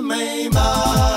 [0.00, 1.13] my maar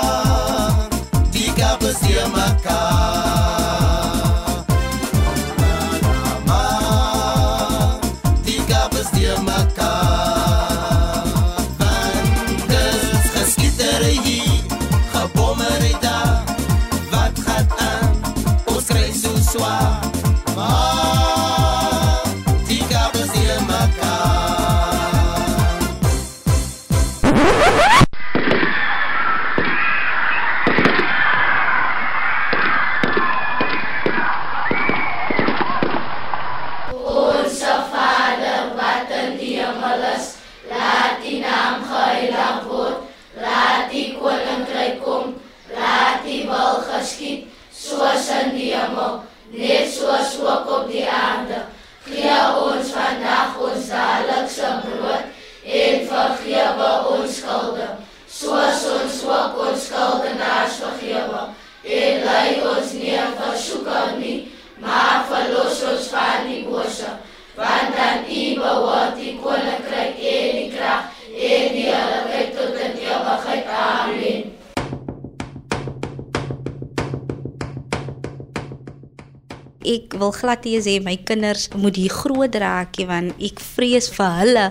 [80.38, 84.66] glad nie sê my kinders moet hier groot raak nie want ek vrees vir hulle.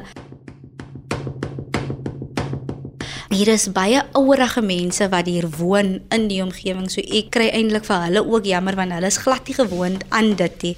[3.27, 7.85] Hier is baie ouerige mense wat hier woon in die omgewing, so ek kry eintlik
[7.85, 10.75] vir hulle ook jammer want hulle is glad nie gewoond aan dit nie.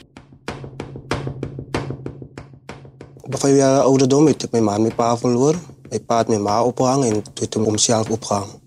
[3.29, 5.55] Op 5 jaar ouderdom het ek my ma en my pa verloor.
[5.93, 8.58] My pa het my ma opgehang en toe het hom homself opgehang.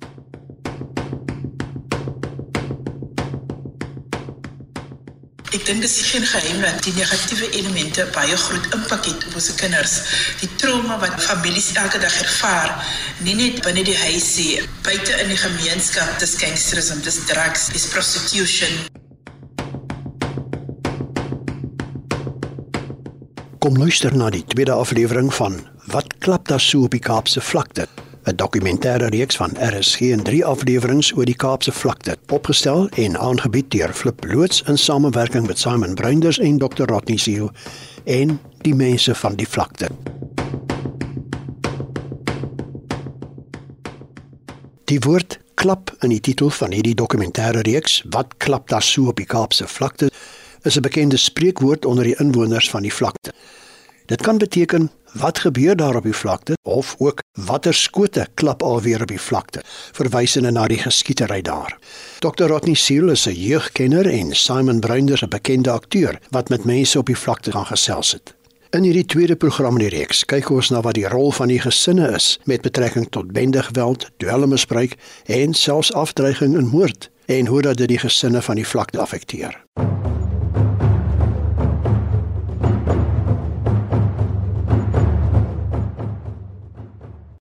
[5.63, 9.37] Ek dink dit is geen geheim dat die negatiewe elemente baie groot impak het op
[9.39, 9.93] ons kinders.
[10.41, 12.73] Die trauma wat families elke dag ervaar,
[13.23, 17.87] nie net binne die huis nie, buite in die gemeenskap, dis gangsterisme, dis drugs, dis
[17.95, 18.75] prostitution.
[23.63, 25.63] Kom luister na die tweede aflewering van
[25.95, 27.87] Wat klap daar so op die Kaapse vlakte?
[28.25, 33.71] 'n Dokumentêre reeks van RSG in 3 afleweringe oor die Kaapse vlakte, opgestel en aangebied
[33.71, 36.85] deur Flip Loots in samewerking met Simon Bruinders en Dr.
[36.85, 37.51] Rodney Seal
[38.05, 39.89] en die mense van die vlakte.
[44.85, 49.17] Die woord klap in die titel van hierdie dokumentêre reeks, Wat klap daar so op
[49.17, 50.11] die Kaapse vlakte,
[50.63, 53.33] is 'n bekende spreekwoord onder die inwoners van die vlakte.
[54.07, 59.03] Dit kan beteken wat gebeur daar op die vlakte of ook watter skote klap alweer
[59.03, 59.63] op die vlakte,
[59.93, 61.79] verwysende na die geskietery daar.
[62.19, 62.45] Dr.
[62.45, 67.07] Rodney Seal is 'n jeugkenner en Simon Bruinders 'n bekende akteur wat met mense op
[67.07, 68.35] die vlakte gaan gesels het.
[68.71, 71.61] In hierdie tweede program in die reeks kyk ons na wat die rol van die
[71.61, 74.97] gesinne is met betrekking tot bendegeweld, dwelmmisbruik
[75.27, 79.61] en selfs afdreiging en moord en hoe dit die gesinne van die vlakte affekteer.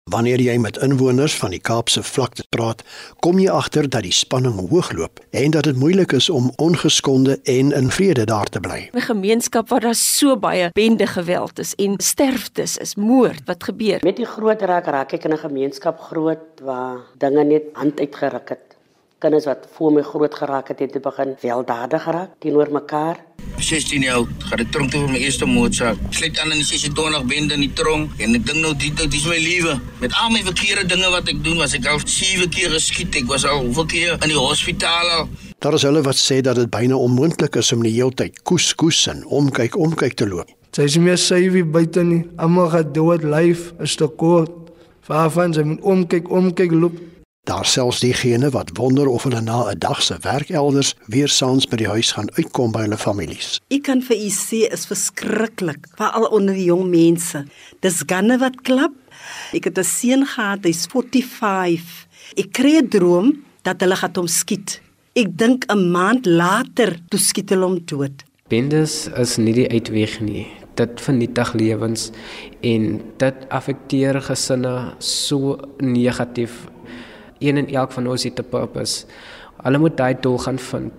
[0.09, 2.81] Wanneer jy met inwoners van die Kaapse vlakte praat,
[3.21, 7.75] kom jy agter dat die spanning hoogloop en dat dit moeilik is om ongeskonde en
[7.77, 8.89] in vrede daar te bly.
[8.93, 14.01] 'n gemeenskap waar daar so baie bende geweld is en sterftes is, moord wat gebeur.
[14.03, 18.49] Met die groot raak raak ek in 'n gemeenskap groot waar dinge net hand uitgeruk
[18.49, 18.68] het.
[19.19, 23.17] Kinders wat voor my groot geraak het, het te begin weldadig geraak teenoor mekaar.
[23.57, 25.99] 16 jaar oud, ga de tronk toe vir my eerste moordsaak.
[26.15, 29.17] Sluit aan in die 26 bende in die tronk en ek dink nou dit dit
[29.19, 29.75] is my lewe.
[29.99, 33.19] Met al my verkeerde dinge wat ek doen, was ek al 7 keer geskiet.
[33.19, 35.27] Ek was al hoeveel keer in die hospitaal al.
[35.59, 38.71] Daar is hulle wat sê dat dit byna onmoontlik is om die hele tyd koes
[38.79, 40.55] koes en omkyk omkyk te loop.
[40.79, 42.23] Sy is nie meer syfie buite nie.
[42.39, 44.55] Almal gaan dood, lyf is te kort.
[45.11, 47.03] Waarvan sy moet omkyk, omkyk loop.
[47.49, 51.67] Daar selfs diegene wat wonder of hulle na 'n dag se werk elders weer saans
[51.67, 53.61] by die huis gaan uitkom by hulle families.
[53.69, 57.45] Ek kan vir u sê is verskriklik, veral onder die jong mense.
[57.81, 58.93] Dis ganne wat klap.
[59.53, 62.07] Ek het 'n seun gehad, hy's 45.
[62.37, 64.81] Ek kry 'n droom dat hulle gaan hom skiet.
[65.15, 68.25] Ek dink 'n maand later toe skiet hulle hom dood.
[68.49, 70.47] Bendes is nie die uitweg nie.
[70.75, 72.11] Dit vernietig lewens
[72.61, 76.69] en dit affekteer gesinne so negatief.
[77.39, 79.05] Een en elk van ons het 'n purpose.
[79.63, 80.93] Hulle moet daai doel gaan vind.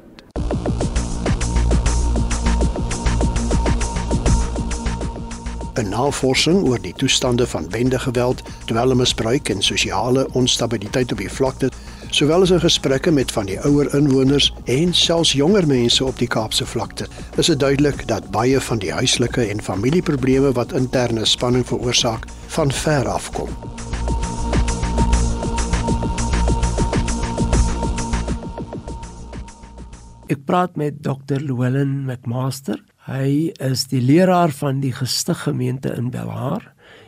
[5.74, 11.70] In navorsing oor die toestande van bendegeweld, dwelmmisbruik en sosiale onstabiliteit op die vlakte,
[12.10, 16.28] sowel as in gesprekke met van die ouer inwoners en selfs jonger mense op die
[16.28, 21.68] Kaapse vlakte, is dit duidelik dat baie van die huislike en familieprobleme wat interne spanning
[21.68, 23.50] veroorsaak, van ver af kom.
[30.30, 31.40] Ek praat met Dr.
[31.42, 32.78] Llewellyn McMaster.
[33.08, 36.68] Hy is die leraar van die gestig gemeente in Belhar.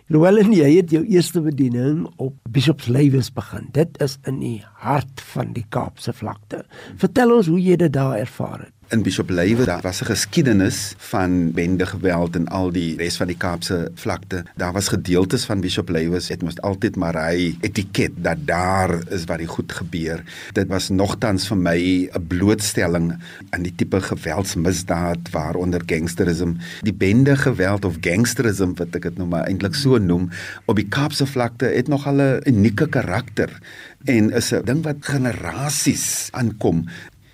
[0.10, 3.70] Llewellyn, jy het jou eerste bediening op Bishops Lewes begin.
[3.78, 6.64] Dit is in die hart van die Kaapse vlakte.
[6.98, 10.94] Vertel ons hoe jy dit daar ervaar het in Bishop Lywe daar was 'n geskiedenis
[10.98, 14.44] van bende geweld en al die res van die Kaapse vlakte.
[14.56, 19.24] Daar was gedeeltes van Bishop Lywe het mos altyd maar hy etiket dat daar is
[19.26, 20.24] wat die goed gebeur.
[20.54, 23.16] Dit was nogtans vir my 'n blootstelling
[23.50, 29.28] aan die tipe geweldsmisdaad waaronder gangsterisme, die bende geweld of gangsterisme wat ek dit nou
[29.28, 30.30] maar eintlik so noem
[30.66, 33.60] op die Kaapse vlakte het nog al 'n unieke karakter
[34.06, 36.88] en is 'n ding wat generasies aankom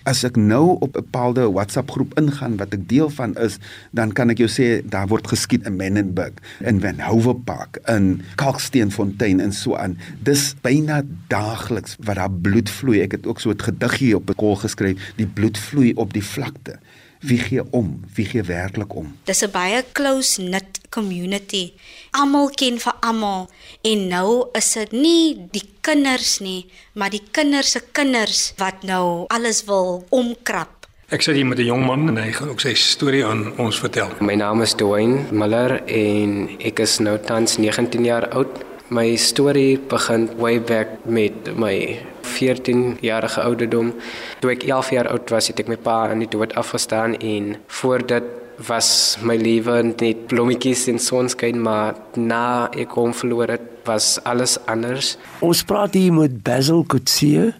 [0.08, 3.60] as ek nou op 'n bepaalde WhatsApp groep ingaan wat ek deel van is,
[3.92, 6.34] dan kan ek jou sê daar word geskiet in Menenberg,
[6.64, 9.98] in Vancouver Park, in Kalksteenfontein en so aan.
[10.24, 13.02] Dis byna daagliks wat daar bloed vloei.
[13.02, 16.24] Ek het ook so 'n gediggie op 'n kol geskryf, die bloed vloei op die
[16.24, 16.80] vlakte.
[17.20, 18.04] Wie gee om?
[18.14, 19.18] Wie gee werklik om?
[19.26, 21.74] Dis 'n baie close knit community.
[22.12, 23.50] Almal ken vir almal
[23.82, 29.26] en nou is dit nie die kinders nie, maar die kinders se kinders wat nou
[29.28, 30.78] alles wil omkrap.
[31.10, 33.80] Ek sit hier met 'n jong man en hy gaan ook sy storie aan ons
[33.80, 34.10] vertel.
[34.20, 38.48] My naam is Dwayne Miller en ek is nou tans 19 jaar oud.
[38.90, 42.00] My storie begin way back met my
[42.38, 43.94] 14 jarige ouderdom.
[44.40, 47.56] Toe ek 11 jaar oud was, het ek my pa aan die dood afgestaan en
[47.82, 48.36] voor dit
[48.66, 54.58] was my lewe net blommetjies en sonskyn, maar na ek hom verloor het, was alles
[54.66, 55.16] anders.
[55.46, 57.54] Ons praat hier met Basil Kutsie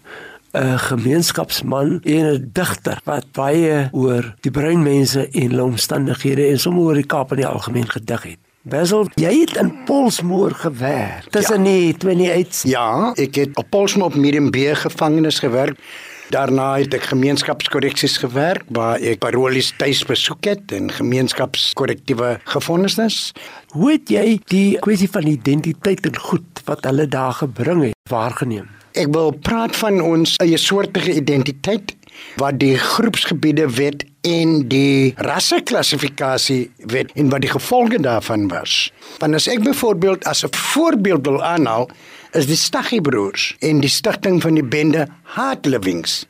[0.52, 6.82] 'n gemeenskapsman en 'n digter wat baie oor die bruin mense en omstandighede en sommer
[6.82, 8.47] oor die Kaap in die algemeen gedig het.
[8.68, 11.30] Basil, jy het in Polsmoor gewerk.
[11.32, 11.70] Tussen ja.
[11.70, 12.60] die twee nie uit.
[12.68, 15.80] Ja, ek het op Polsmoor op Medium B gevangenis gewerk.
[16.28, 23.32] Daarna het ek gemeenskapskorreksies gewerk waar ek parolies tuis besoek het en gemeenskapskorrektiewe gevonnisnes.
[23.72, 28.68] Hoe het jy die kwessie van identiteit en goed wat hulle daar gebring het waargeneem?
[28.92, 31.96] Ek wil praat van ons eie soortige identiteit
[32.36, 38.90] wat die groepsgebiede wet en die rasseklassifikasie wet en wat die gevolge daarvan was.
[39.22, 41.88] Want as ek byvoorbeeld as 'n voorbeeld wil aanhaal,
[42.32, 46.26] is die Staggie broers en die stigting van die bende Heart Livings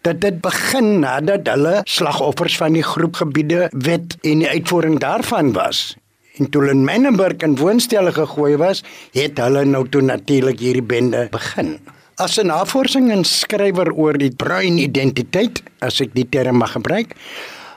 [0.00, 5.96] dat dit begin nadat hulle slagoffers van die groepgebiede wet en die uitvoering daarvan was.
[6.40, 8.82] En toe hulle in Menenberg in woonstelle gegooi was,
[9.12, 11.76] het hulle nou toe natuurlik hierdie bende begin.
[12.20, 17.14] As 'n navorsing en skrywer oor die bruin identiteit, as ek die term mag gebruik,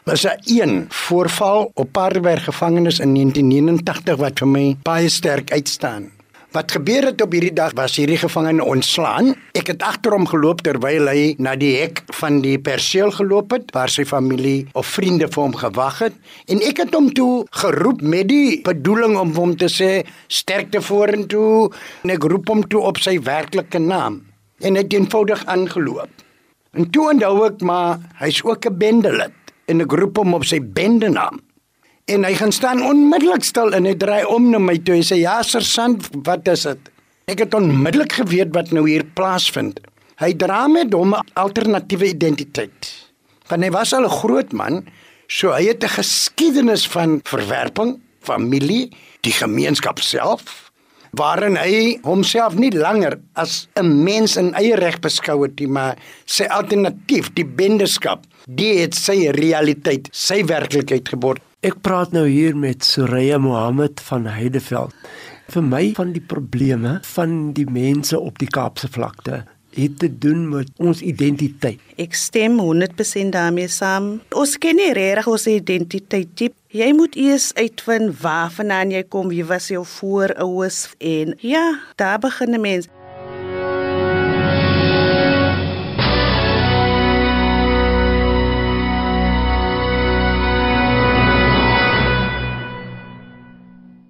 [0.03, 6.11] was daar een voorval op Paardeberg gevangenis in 1989 wat vir my baie sterk uitstaan.
[6.51, 9.31] Wat gebeur het op hierdie dag was hierdie gevangene ontslaan.
[9.55, 13.71] Ek het agter hom geloop terwyl hy na die hek van die perseel geloop het
[13.71, 16.19] waar sy familie of vriende vir hom gewag het
[16.51, 21.71] en ek het hom toe geroep met die bedoeling om hom te sê sterkte vorentoe
[22.03, 24.32] en ek roep hom toe op sy werklike naam
[24.63, 26.09] en het eenvoudig aangeloop.
[26.73, 29.35] En toe onthou ek maar hy's ook 'n bendelid
[29.67, 31.39] en 'n groep hom op sy bendenaam.
[32.05, 35.15] En hy gaan staan onmiddellik stil en hy draai om na my toe en sê
[35.19, 36.91] ja sergeant, wat is dit?
[37.25, 39.79] Ek het onmiddellik geweet wat nou hier plaasvind.
[40.19, 43.11] Hy dra met hom 'n alternatiewe identiteit.
[43.47, 44.85] Want hy was al 'n groot man,
[45.27, 48.91] so hy het 'n geskiedenis van verwerping, familie,
[49.21, 50.72] die gemeenskap self
[51.17, 55.97] waarin hy homself nie langer as 'n mens in eie reg beskou het nie, maar
[56.25, 61.41] sy alternatief, die bendeskap, die het sy realiteit, sy werklikheid geword.
[61.61, 64.93] Ek praat nou hier met Soraya Mohammed van Heideveld.
[65.47, 70.49] Vir my van die probleme van die mense op die Kaapse vlakte het te doen
[70.49, 71.79] met ons identiteit.
[71.95, 74.21] Ek stem 100% daarmee saam.
[74.31, 76.51] Ons ken nie regtig ons identiteit nie.
[76.73, 82.55] Jy moet eers uitvind waarvandaan jy kom, wie was jou voorouers en ja, daar begin
[82.57, 82.87] 'n mens.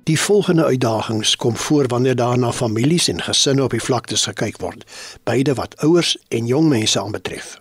[0.04, 4.58] Die volgende uitdagings kom voor wanneer daar na families en gesinne op die vlaktes gekyk
[4.60, 4.84] word,
[5.24, 7.58] beide wat ouers en jong mense aanbetref.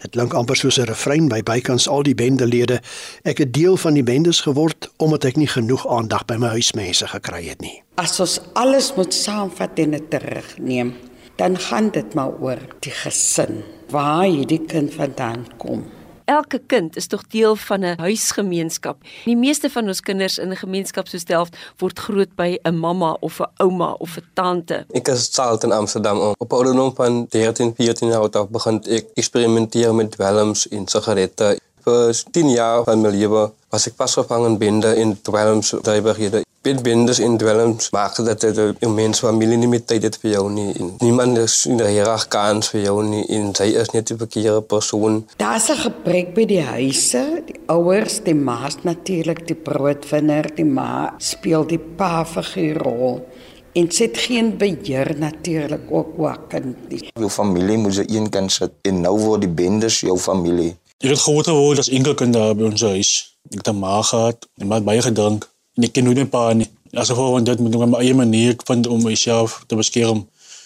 [0.00, 2.80] Dit klink amper soos 'n refrein by bykans al die bendelede.
[3.22, 7.06] Ek het deel van die bendes geword omdat ek nie genoeg aandag by my huismense
[7.06, 7.82] gekry het nie.
[7.94, 10.94] As ons alles moet saamvat en dit terugneem,
[11.36, 13.62] dan gaan dit maar oor die gesin.
[13.90, 15.84] Waar hierdie kind vandaan kom.
[16.24, 18.96] Elke kind is tog deel van 'n huisgemeenskap.
[19.24, 23.16] Die meeste van ons kinders in 'n gemeenskap soos Delft word groot by 'n mamma
[23.20, 24.84] of 'n ouma of 'n tante.
[24.90, 26.34] Ik is Charles in Amsterdam.
[26.38, 31.60] Op ouderdom van 13, 14 jaar oud begin ik experimenteren met dwelms en sigaretten.
[31.80, 36.38] Voor 10 jaar van mijn leven was ik vastgevangen binnen in dwelmsdrijverheden.
[36.38, 40.50] Met bendes in dwelms maakte dat de mens familie niet meer tijd heeft voor jou
[40.50, 40.76] niet.
[40.76, 43.28] En niemand is in de hierarchie kans voor jou niet.
[43.28, 45.26] En zij is net de verkeerde persoon.
[45.36, 51.14] Daar's 'n gebrek by die huise, die ouers, die ma's natuurlik, die broodwinner, die ma
[51.18, 53.28] speel die pa figuurrol.
[53.72, 57.10] En sit geen beheer natuurlik ook oor kind nie.
[57.14, 60.76] Jou familie moet se een kind sit en nou word die bendes jou familie.
[60.98, 63.36] Ek het groot geword as enkelkind daar by ons huis.
[63.50, 65.52] Ek het 'n ma gehad en baie gedrink.
[65.74, 66.68] En ek ken nooit my pa nie.
[66.94, 70.24] As gevolg van dit moet ek my eie manier vind om myself te beskerm.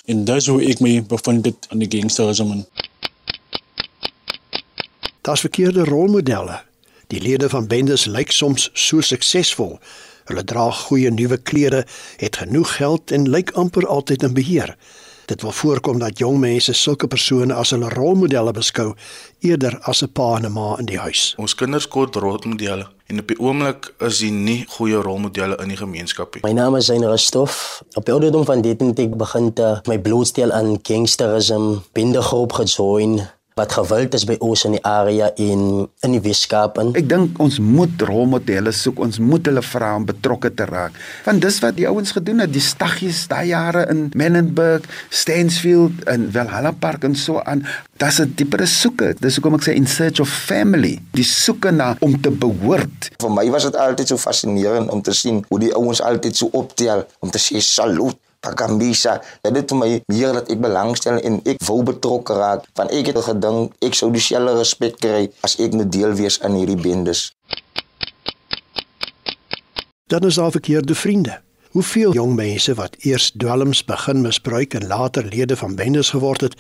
[0.08, 2.62] En dis hoe ek my bevind het aan die gangsterisme.
[5.24, 6.60] Daar's verkeerde rolmodelle.
[7.08, 9.78] Die lede van bendes lyk soms so suksesvol.
[10.28, 11.86] Hulle dra goeie nuwe klere,
[12.20, 14.74] het genoeg geld en lyk amper altyd in beheer.
[15.28, 18.94] Dit wil voorkom dat jong mense sulke persone as hulle rolmodelle beskou
[19.44, 21.34] eerder as 'n pa en 'n ma in die huis.
[21.36, 25.76] Ons kinders kort rolmodelle en op die oomblik is die nie goeie rolmodelle in die
[25.76, 26.42] gemeenskap nie.
[26.42, 27.82] My naam is Zain Rastof.
[27.94, 33.28] Op die ouderdom van 13 het ek begin te my blootstel aan gangsterisme, bindegroep gejoin
[33.58, 37.36] wat geweld is by ons in die area en in die Weskaap en Ek dink
[37.42, 38.98] ons moet rolmodelle soek.
[39.04, 40.96] Ons moet hulle vra om betrokke te raak.
[41.26, 46.26] Want dis wat die ouens gedoen het, die staggies daai jare in Menenberg, Stansfield en
[46.34, 47.62] Valhalla Park en so aan.
[48.02, 49.14] Dis 'n diepere soeke.
[49.20, 50.98] Dis hoekom ek sê in search of family.
[51.12, 53.10] Die soeke na om te behoort.
[53.20, 56.48] Vir my was dit altyd so fascinerend om te sien hoe die ouens altyd so
[56.52, 58.16] optel om te sê salut.
[58.40, 62.68] Pakambisa, dit het vir my meer dat ek belangstel en ek wou betrokke raak.
[62.78, 66.54] Want ek het gedink ek sou dieselfde respek kry as ek moet deel wees aan
[66.58, 67.32] hierdie bendes.
[70.08, 71.40] Dan is daar verkeerde vriende.
[71.68, 76.54] Hoeveel jong mense wat eers dwelms begin misbruik en later lede van bendes geword het,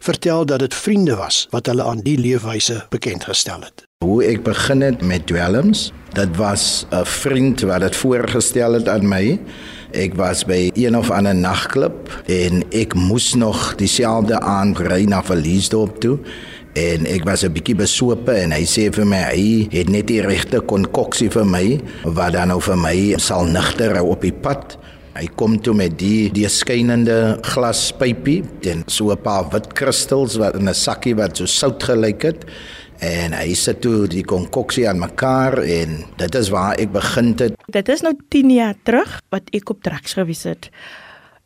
[0.00, 3.84] vertel dat dit vriende was wat hulle aan die leefwyse bekend gestel het.
[4.04, 9.08] Hoe ek begin het met dwelms, dit was 'n vriend wat dit voorgestel het aan
[9.08, 9.38] my.
[9.94, 15.20] Ek was by een of ander nagklub en ek moes nog dieselfde aand ry na
[15.22, 16.16] Verliesdorp toe
[16.74, 20.20] en ek was 'n bietjie besope en hy sê vir my hy het net die
[20.20, 24.76] regte konkoksie vir my wat dan nou vir my sal nigter op die pad.
[25.14, 30.56] Hy kom toe met die die skynende glaspypie en so 'n paar wit kristals wat
[30.56, 32.44] in 'n sakkie wat so sout gelyk het
[33.02, 37.56] en hy sit toe die konkoksie aan mekaar en dit is waar ek begin het.
[37.72, 40.70] Dit is nou 10 jaar terug wat ek op drugs gewees het.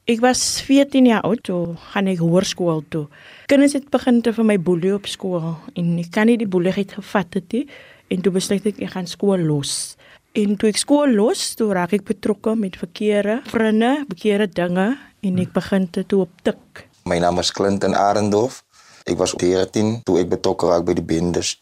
[0.08, 3.06] Ek was 14 jaar oud toe gaan ek hoërskool toe.
[3.46, 6.94] Kinders het begin te vir my boelie op skool en ek kan nie die boeligheid
[6.96, 7.66] gevat het nie
[8.08, 9.96] en toe besluit ek ek gaan skool los.
[10.36, 14.90] En toe ek skool los, toe raak ek betrokke met verkeerde vriende, verkeerde dinge
[15.24, 16.84] en ek begin te toe op tik.
[17.08, 18.62] My naam is Clinton Arendorf.
[19.08, 21.56] Ek was 13 toe ek betrokke raak by die bendes.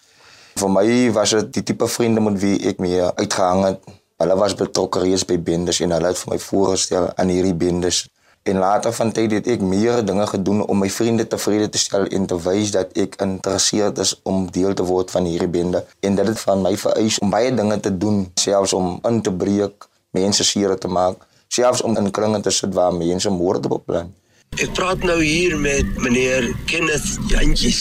[0.56, 3.94] Vir my was dit die tipe vriende met wie ek mee uitgehang het.
[4.18, 8.06] Hulle was betrokke reeds by bendes en hulle het vir my voorgestel aan hierdie bendes.
[8.46, 12.06] En later van tyd het ek meer dinge gedoen om my vriende tevrede te stel
[12.14, 15.82] en te wys dat ek geïnteresseerd is om deel te word van hierdie bende.
[16.00, 19.32] En dit het van my vereis om baie dinge te doen, selfs om in te
[19.34, 24.14] breek, mense seer te maak, selfs om in kringe te sit waar mense moorde beplan.
[24.54, 27.80] Ek praat nou hier met meneer Kenneth Jantjies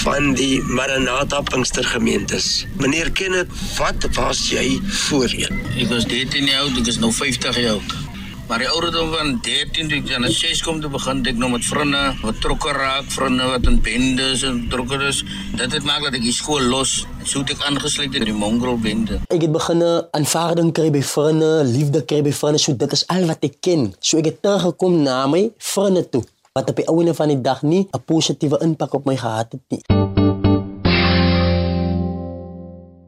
[0.00, 2.66] van die Maranatha Pinkstergemeentes.
[2.80, 5.60] Meneer Kenneth, wat was jy voorheen?
[5.76, 8.09] Ek was 13 jaar oud, ek is nou 50 jaar oud.
[8.50, 11.50] Maar die ouderdom van 13 toe ek aan 'n 6 kom te begin, ek nou
[11.50, 15.22] met vriende wat betrokke raak, vriende wat in bendes en betrokke is.
[15.54, 17.06] Dit het maak dat ek die skool los.
[17.22, 19.20] So het ek aangesluit in die mongrel bende.
[19.28, 23.26] Ek het begin aanvaarding kry by vriende, liefde kry by vriende, so dit is al
[23.26, 23.94] wat ek ken.
[24.00, 27.62] So ek het teruggekom na my vriende toe wat op die ouene van die dag
[27.62, 29.82] nie 'n positiewe impak op my gehad het nie.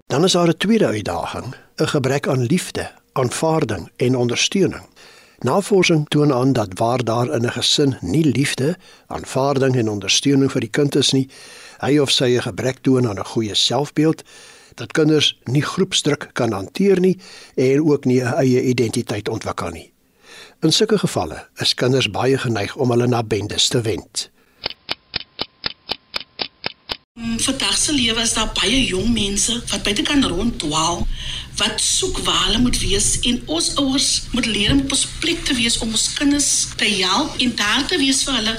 [0.07, 4.92] Dan is daar 'n tweede uitdaging, 'n gebrek aan liefde, aanvaarding en ondersteuning.
[5.43, 10.61] Navorsing toon aan dat waar daar in 'n gesin nie liefde, aanvaarding en ondersteuning vir
[10.61, 11.29] die kind is nie,
[11.79, 14.23] hy of sy 'n gebrek toon aan 'n goeie selfbeeld,
[14.75, 17.19] dat kinders nie groepsdruk kan hanteer nie
[17.55, 19.93] en ook nie 'n eie identiteit ontwikkel nie.
[20.61, 24.31] In sulke gevalle is kinders baie geneig om hulle na bendes te wend.
[27.37, 31.07] Vandag se lewe is daar baie jong mense wat buite kan ronddwaal,
[31.61, 35.45] wat soek waar hulle moet wees en ons ouers moet leer om op ons plek
[35.45, 38.57] te wees om ons kinders te help en daar te wees vir hulle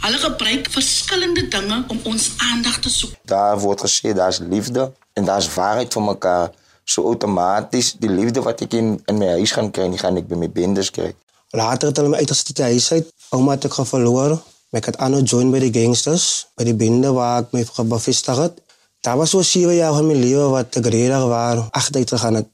[0.00, 3.12] Hulle gebruik verskillende dinge om ons aandag te soek.
[3.28, 6.46] Daar word gesê daar's liefde en daar's waarheid vir mekaar.
[6.84, 10.30] So outomaties die liefde wat ek in in my huis gaan kry, nie gaan ek
[10.30, 11.10] by my bendes kry.
[11.52, 13.12] Later het hulle my uit die huis uit.
[13.36, 14.38] Ouma het ek verloor.
[14.72, 18.56] Ek het aanhou join by die gangsters, by die bende waar ek my gebevestig het.
[19.00, 22.48] Daar was so 7 jaar van my lewe wat ek redig waar agteruit gegaan het.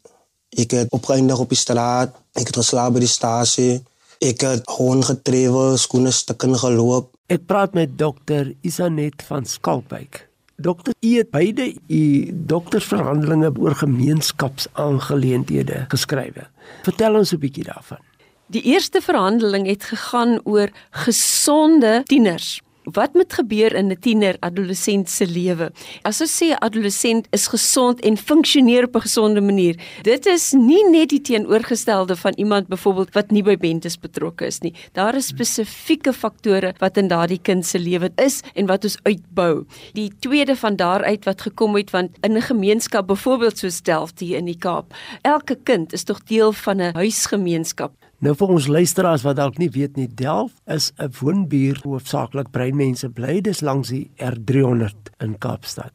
[0.55, 3.83] Ek het opgeëindig op die straat, ek het geslaap by die stasie.
[4.23, 7.11] Ek het gewoon getrevel, skoene stukken geloop.
[7.27, 10.31] Ek praat met dokter Isanet van Skalkwyk.
[10.57, 16.47] Dokter, u het beide u doktersverhandelinge oor gemeenskapsaangeleenthede geskrywe.
[16.87, 17.99] Vertel ons 'n bietjie daarvan.
[18.47, 22.63] Die eerste verhandeling het gegaan oor gesonde tieners.
[22.93, 25.73] Wat moet gebeur in 'n tiener adolessent se lewe?
[26.03, 30.53] As ons sê 'n adolessent is gesond en funksioneer op 'n gesonde manier, dit is
[30.53, 34.75] nie net die teenoorgestelde van iemand byvoorbeeld wat nie by bendes betrokke is nie.
[34.93, 39.67] Daar is spesifieke faktore wat in daardie kind se lewe is en wat ons uitbou.
[39.93, 44.37] Die tweede van daaruit wat gekom het want in 'n gemeenskap byvoorbeeld so Delft hier
[44.37, 48.06] in die Kaap, elke kind is tog deel van 'n huisgemeenskap.
[48.25, 53.09] Nou vir ons luisteraars wat dalk nie weet nie, Delft is 'n woonbuurt hoofsaaklik breinmense
[53.09, 55.93] bly dis langs die R300 in Kaapstad.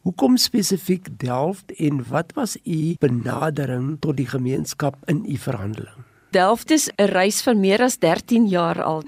[0.00, 6.04] Hoekom spesifiek Delft en wat was u benadering tot die gemeenskap in u verhandeling?
[6.30, 9.02] Delft is 'n reis van meer as 13 jaar al.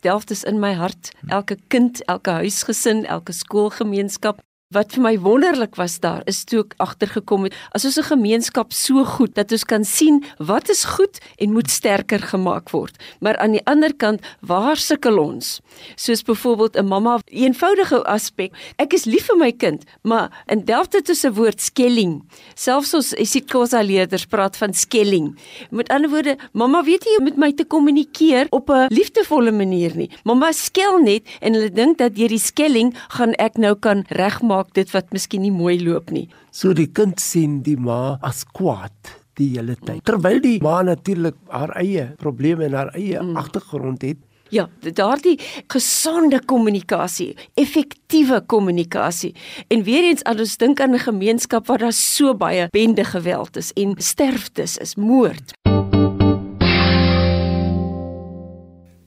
[0.00, 1.12] Delft is in my hart.
[1.28, 4.40] Elke kind, elke huisgesin, elke skoolgemeenskap,
[4.70, 8.72] Wat vir my wonderlik was daar is toe ek agtergekom het as ons 'n gemeenskap
[8.72, 12.94] so goed dat ons kan sien wat is goed en moet sterker gemaak word.
[13.18, 15.60] Maar aan die ander kant, waar sukkel ons?
[15.96, 18.52] Soos byvoorbeeld 'n mamma, eenvoudige aspek.
[18.76, 22.22] Ek is lief vir my kind, maar in Delft het ons 'n woord skelling.
[22.54, 25.36] Selfs ons isikosa leerders praat van skelling.
[25.70, 29.52] Met ander woorde, mamma weet nie hoe om met my te kommunikeer op 'n liefdevolle
[29.52, 30.10] manier nie.
[30.22, 34.59] Mamma skel net en hulle dink dat deur die skelling gaan ek nou kan regmaak
[34.60, 36.28] maak dit wat miskien nie mooi loop nie.
[36.52, 40.02] So die kind sien die ma as kwaad die hele tyd.
[40.04, 43.36] Terwyl die ma natuurlik haar eie probleme en haar eie mm.
[43.40, 44.20] agtergrond het.
[44.50, 45.36] Ja, daardie
[45.70, 49.30] gesonde kommunikasie, effektiewe kommunikasie.
[49.70, 53.56] En weer eens as ons dink aan 'n gemeenskap waar daar so baie bende geweld
[53.56, 55.52] is en sterftes is, moord.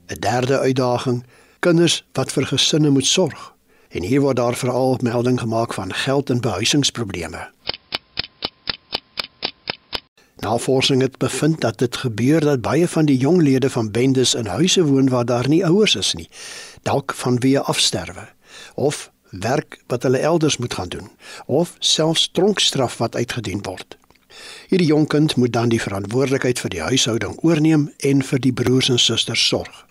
[0.08, 1.24] 'n Derde uitdaging:
[1.60, 3.53] kinders wat vir gesinne moet sorg.
[3.94, 7.50] En hier word daar veral melding gemaak van geld- en behuisingsprobleme.
[10.36, 14.84] Navorsing het bevind dat dit gebeur dat baie van die jonglede van bendes in huise
[14.84, 16.28] woon waar daar nie ouers is nie,
[16.82, 18.28] dalk vanweë afsterwe
[18.74, 21.10] of werk wat hulle elders moet gaan doen
[21.46, 23.96] of selfs tronkstraf wat uitgedien word.
[24.68, 28.88] Hierdie jong kind moet dan die verantwoordelikheid vir die huishouding oorneem en vir die broers
[28.88, 29.86] en susters sorg.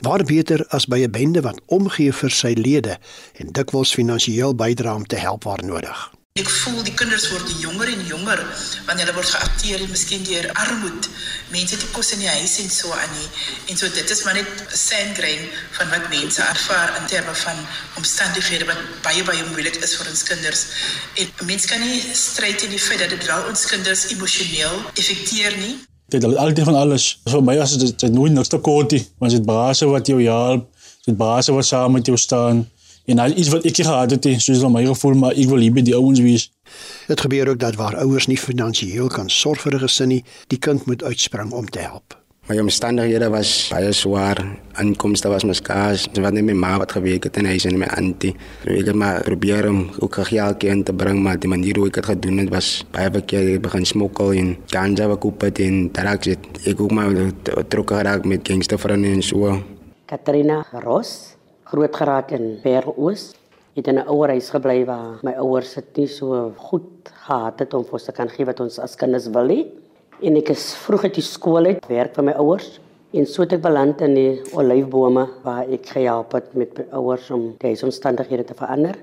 [0.00, 2.98] Waar beter as by 'n bende wat omgee vir sy lede
[3.38, 6.10] en dikwels finansiëel bydra om te help waar nodig.
[6.34, 8.40] Ek voel die kinders word jonger en jonger
[8.88, 11.12] wanneer hulle word geakteer en miskien deur armoede.
[11.52, 13.28] Mense het kos in die huis en so aan nie.
[13.70, 15.46] En so dit is maar net 'n sandgrain
[15.78, 17.62] van wat mense ervaar in terme van
[18.02, 20.66] omstandighede wat baie baie moeilik is vir ons kinders.
[21.14, 25.56] En mense kan nie stryd teen die feit dat dit wel ons kinders emosioneel effekteer
[25.56, 25.76] nie.
[26.08, 27.20] Dit is altyd van alles.
[27.24, 30.20] Vir my as dit dit nooit niks te kort nie, want dit baase wat jou
[30.22, 30.68] help,
[31.04, 32.64] dit baase wat saam met jou staan.
[33.04, 35.72] En al iets wat ek gehad het, soos van my gevoel, maar ek wil hier
[35.76, 36.48] by die ouens wees.
[37.08, 40.58] Dit gebeur ook dat waar ouers nie finansiëel kan sorg vir 'n gesin nie, die
[40.58, 42.23] kind moet uitspring om te help.
[42.44, 44.36] My omstandighede was baie swaar.
[44.76, 46.02] Inkomste was mos skaars.
[46.12, 48.34] Dit was net my ma wat gewerk het en hy en my auntie.
[48.68, 52.02] Ek het maar probeer om ook geld in te bring, maar die manier hoe ek
[52.02, 53.48] dit gedoen het was baie verkeerd.
[53.48, 57.16] Ek begin smokkel en ganja wat koop het en darak het ek ook maar
[57.72, 59.54] trok geraak met gangstervriende en so.
[60.04, 61.38] Katrina Ross,
[61.72, 63.32] groot geraak in Peroos.
[63.72, 67.72] Het in 'n ouer huis gebly waar my ouers dit nie so goed gehad het
[67.72, 69.64] om vir ons te kan gee wat ons as kinders wil hê
[70.22, 72.78] en ek is vroeg uit die skool uit werk vir my ouers
[73.14, 77.30] en so het ek beland in die olyfbome waar ek gehelp het met my ouers
[77.34, 78.98] om die omstandighede te verander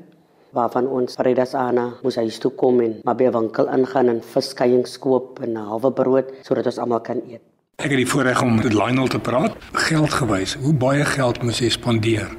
[0.56, 4.22] waarvan ons Fredas Anna moes hy toe kom en maar by 'n winkel ingaan en
[4.22, 7.42] viskeiings koop en 'n halwe brood sodat ons almal kan eet.
[7.78, 9.56] Ek het die voorreg om met Lionel te praat.
[9.74, 12.30] Geldgewys, hoe baie geld moes jy spandeer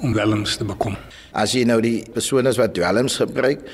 [0.00, 0.96] om welms te bekom?
[1.32, 3.64] As jy nou die persone wat dwelms gebruik,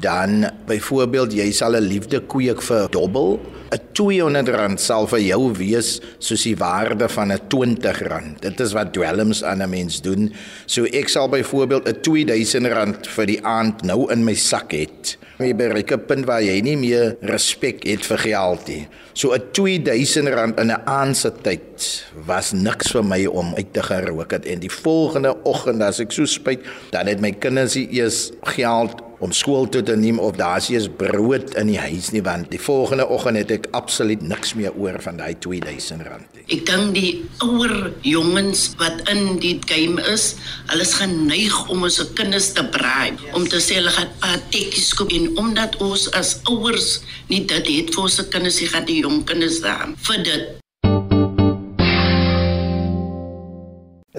[0.00, 3.40] dan byvoorbeeld jy sal 'n liefde kweek vir dobbel,
[3.72, 8.40] 'n R200 sal vir jou wees soos die waarde van 'n R20.
[8.40, 10.32] Dit is wat dwelms aan 'n mens doen.
[10.66, 15.54] So ek sal byvoorbeeld 'n R2000 vir die aand nou in my sak het Jy
[15.56, 18.88] bereik 'n punt waar jy nie meer respek het vir geld nie.
[19.12, 23.72] So 'n 2000 rand in 'n aand se tyd was niks vir my om uit
[23.72, 27.74] te gerook het en die volgende oggend as ek so spyt, dan het my kinders
[27.74, 32.22] eers geld om skool toe te neem of daar is brood in die huis nie
[32.24, 36.44] want die volgende oggend het ek absoluut niks meer oor van daai 2000 rand nie.
[36.56, 37.10] Ek dink die
[37.44, 40.34] ouer jongens wat in die game is,
[40.72, 45.12] hulle is geneig om ons kinders te braai, om te sê hulle gaan patetjies koop
[45.12, 46.88] en omdat ons as ouers
[47.28, 50.60] nie dit het vir ons kinders, gaan die jong kinders daar vir dit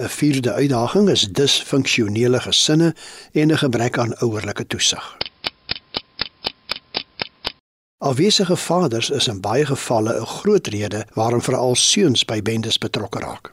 [0.02, 2.94] 'n Vierde uitdaging is disfunksionele gesinne
[3.32, 5.16] en 'n gebrek aan ouerlike toesig.
[7.98, 13.18] Afwesige vaders is in baie gevalle 'n groot rede waarom veral seuns by bendes betrokke
[13.18, 13.50] raak.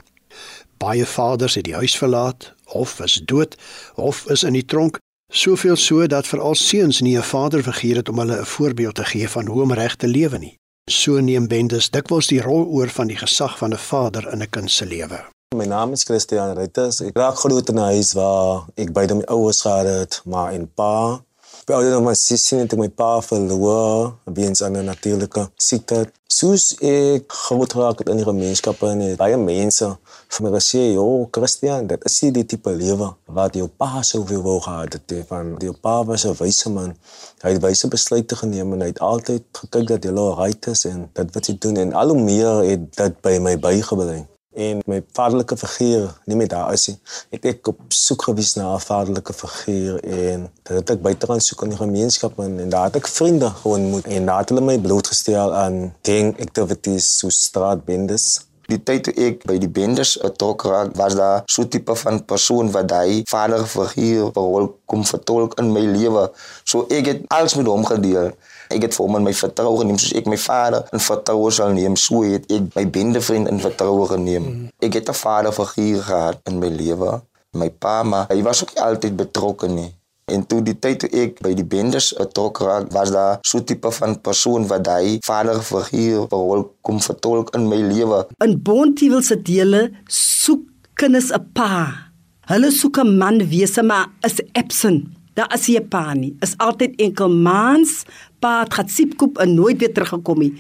[0.78, 3.56] Baie vaders het die huis verlaat of is dood
[3.96, 4.98] of is in die tronk,
[5.32, 9.30] soveel so dat veral seuns nie 'n vaderfiguur het om hulle 'n voorbeeld te gee
[9.30, 10.58] van hoe om reg te lewe nie.
[10.90, 14.50] So neem bendes dikwels die rol oor van die gesag van 'n vader in 'n
[14.50, 15.20] kind se lewe.
[15.56, 17.02] My naam is Christian Reuters.
[17.02, 20.66] Ek raak groot in 'n huis waar ek by my ouers gehad het, maar en
[20.74, 21.22] pa.
[21.68, 26.12] By ouer my sussie het my pa verloor, weens 'n natuurlike siekte.
[26.28, 29.98] Soos ek groot het in die gemeenskap en baie mense
[30.30, 34.60] vir my gesê, "Jo, Christian, dit is die tipe lewe wat jou pa sou wou
[34.62, 36.96] gehad het van die pa was 'n wyse man.
[37.42, 40.86] Hy het wyse besluite geneem en hy het altyd gekyk dat jy al right is
[40.86, 44.28] en dit wat jy doen en al hoe meer het dit by my bygebring."
[44.60, 46.98] en my vaderlike figuur nie meer daar is nie.
[47.38, 51.42] Ek het op soek gewees na 'n vaderlike figuur en dit het ek buite gaan
[51.42, 54.50] soek in die gemeenskap en, en daar het ek vriende gewoon moet en daar het
[54.50, 58.49] hulle my blootgestel aan gang activities so straatbendes.
[58.70, 62.70] Die tyd toe ek by die bendes betrokke raak, was daar so tipe van persoon
[62.76, 66.28] wat hy vaderfiguur rol kom vertolk in my lewe.
[66.70, 68.30] So ek het alles met hom gedeel.
[68.70, 71.98] Ek het hom in my vertroue geneem soos ek my vader in vertroue sal neem.
[71.98, 74.70] So het ek my bendevriend in vertroue geneem.
[74.78, 77.22] Ek het 'n vader figuur gehad in my lewe.
[77.58, 79.99] My pa, maar hy was ook altyd betrokke nie.
[80.30, 83.92] En toe die tyd toe ek by die bendes betrokke raak, was daar so tipe
[83.92, 88.24] van persoon wat hy vader figuur rol kom vertolk in my lewe.
[88.46, 90.66] In Bontiewil se dele soek
[91.00, 92.10] kinders 'n pa.
[92.52, 95.08] Hulle soek 'n man wese maar is absent.
[95.34, 96.36] Daar is nie 'n pa nie.
[96.40, 98.04] Is altyd enkel maans
[98.40, 100.54] pa het gaan siepkoop en nooit weer teruggekom nie.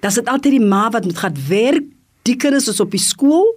[0.00, 1.84] Das dit altyd die ma wat moet gaan werk.
[2.24, 3.50] Die kinders is op die skool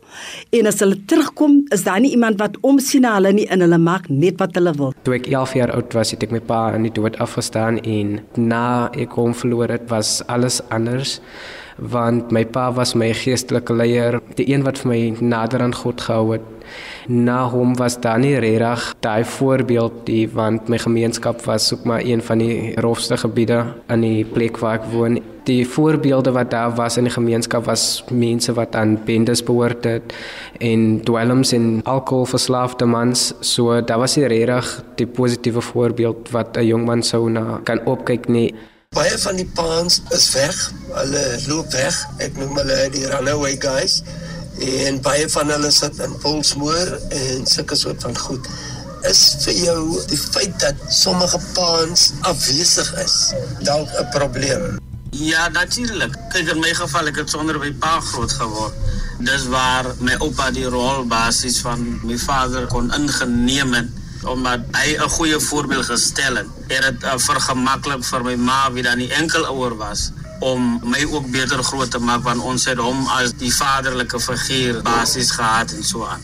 [0.52, 3.78] en as hulle terugkom, is daar nie iemand wat omsien na hulle nie en hulle
[3.80, 4.92] maak net wat hulle wil.
[5.08, 8.18] Toe ek 11 jaar oud was, het ek my pa in die dood afgestaan en
[8.36, 11.22] na ek hom verloor het, was alles anders
[11.78, 16.02] want my pa was my geestelike leier, die een wat vir my nader aan God
[16.02, 16.46] gehou het.
[17.08, 22.04] Na hom was daar nie regtig daai voorbeeld die want my gemeenskap was ook maar
[22.04, 23.62] een van die rofste gebiede
[23.94, 25.22] in die plek waar ek woon.
[25.48, 30.14] Die voorbeelde wat daar was in die gemeenskap was mense wat aan bendes behoort het
[30.60, 33.32] en dwelms en alkoholverslaafde mans.
[33.40, 37.80] So daar was nie regtig die positiewe voorbeeld wat 'n jong man sou na kan
[37.86, 38.56] opkyk nie.
[38.96, 40.72] Baie van die paans is weg.
[40.92, 41.96] Hulle loop weg.
[42.18, 44.04] Ek noem hulle die runaway guys.
[44.60, 48.48] En baie van hulle sit in polsmoor en sulke soort van goed.
[49.02, 54.80] Is vir jou die feit dat sommige paans afwesig is dalk 'n probleem?
[55.18, 56.14] Ja, natuurlik.
[56.30, 58.76] Kyk in my geval ek het sonder my pa groot geword.
[59.26, 63.90] Dis waar my oupa die rol basies van my vader kon ingeneem het
[64.28, 66.48] omdat hy 'n goeie voorbeeld gestel het.
[66.68, 71.06] Het dit uh, vergemaklik vir my ma wie dan nie enkel ouer was om my
[71.12, 75.72] ook beter groot te maak want ons het hom as die vaderlike figuur basies gehad
[75.72, 76.22] en so aan.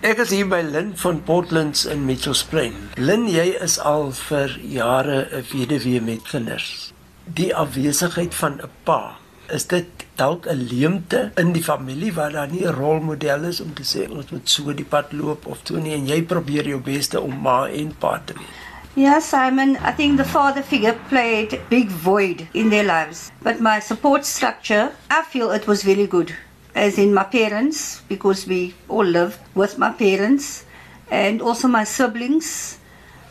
[0.00, 2.74] Ek is hier by Lynn van Portlands in Mitchells Plain.
[2.94, 6.92] Lynn, jy is al vir jare 'n weduwee met kinders.
[7.34, 9.18] Die afwesigheid van 'n pa,
[9.52, 9.86] is dit
[10.16, 14.10] dalk 'n leemte in die familie waar daar nie 'n rolmodel is om te sê
[14.10, 17.40] ons moet so die pad loop of toe nie en jy probeer jou beste om
[17.42, 18.56] ma en pa te wees.
[18.94, 23.30] Yeah, Simon, I think the father figure played a big void in their lives.
[23.42, 26.34] But my support structure, I feel it was very good.
[26.74, 30.64] As in my parents, because we all lived with my parents,
[31.10, 32.78] and also my siblings,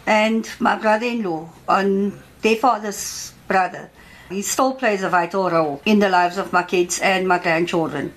[0.06, 3.90] and my brother in law, on their father's brother.
[4.30, 8.14] He still plays a vital role in the lives of my kids and my grandchildren.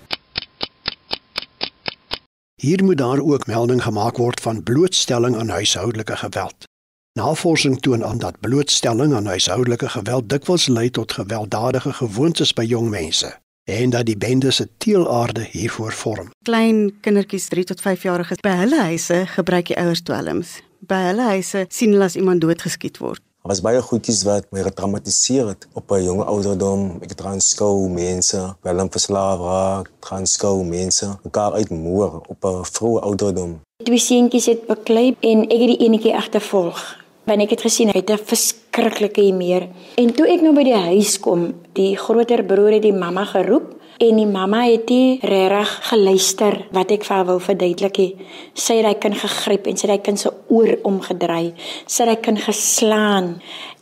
[2.54, 6.68] Hier moet daar ook melding gemaak word van blootstelling aan huishoudelike geweld.
[7.12, 12.88] Navorsing toon aan dat blootstelling aan huishoudelike geweld dikwels lei tot gewelddadige gewoontes by jong
[12.88, 16.30] mense en dat die bendes se teelaarde hiervoor vorm.
[16.42, 20.60] Klein kindertjies 3 tot 5 jariges by hulle huise gebruik die ouers dwelms.
[20.78, 24.60] By hulle huise sien hulle as iemand doodgeskiet word Er was baie goedjies wat my
[24.60, 26.98] getraumatiseer het op 'n jonge ouderdom.
[27.00, 33.60] Ek het aanskou mense, welm verslaaf raak, aanskou mense mekaar uitmoor op 'n vroeë ouderdom.
[33.84, 36.96] Twee seentjies het beklei en ek het die enetjie agtervolg.
[37.24, 39.68] Want ek het gesien hy het 'n verskriklike humeur.
[39.94, 43.79] En toe ek nou by die huis kom, die groter broer het die mamma geroep
[44.00, 48.28] en die mamma het nie regtig geluister wat ek vir haar wou verduidelik nie.
[48.56, 51.50] Sy het hy kind gegryp en sy het hy kind se oor omgedry.
[51.84, 53.28] Sy het hy kind geslaan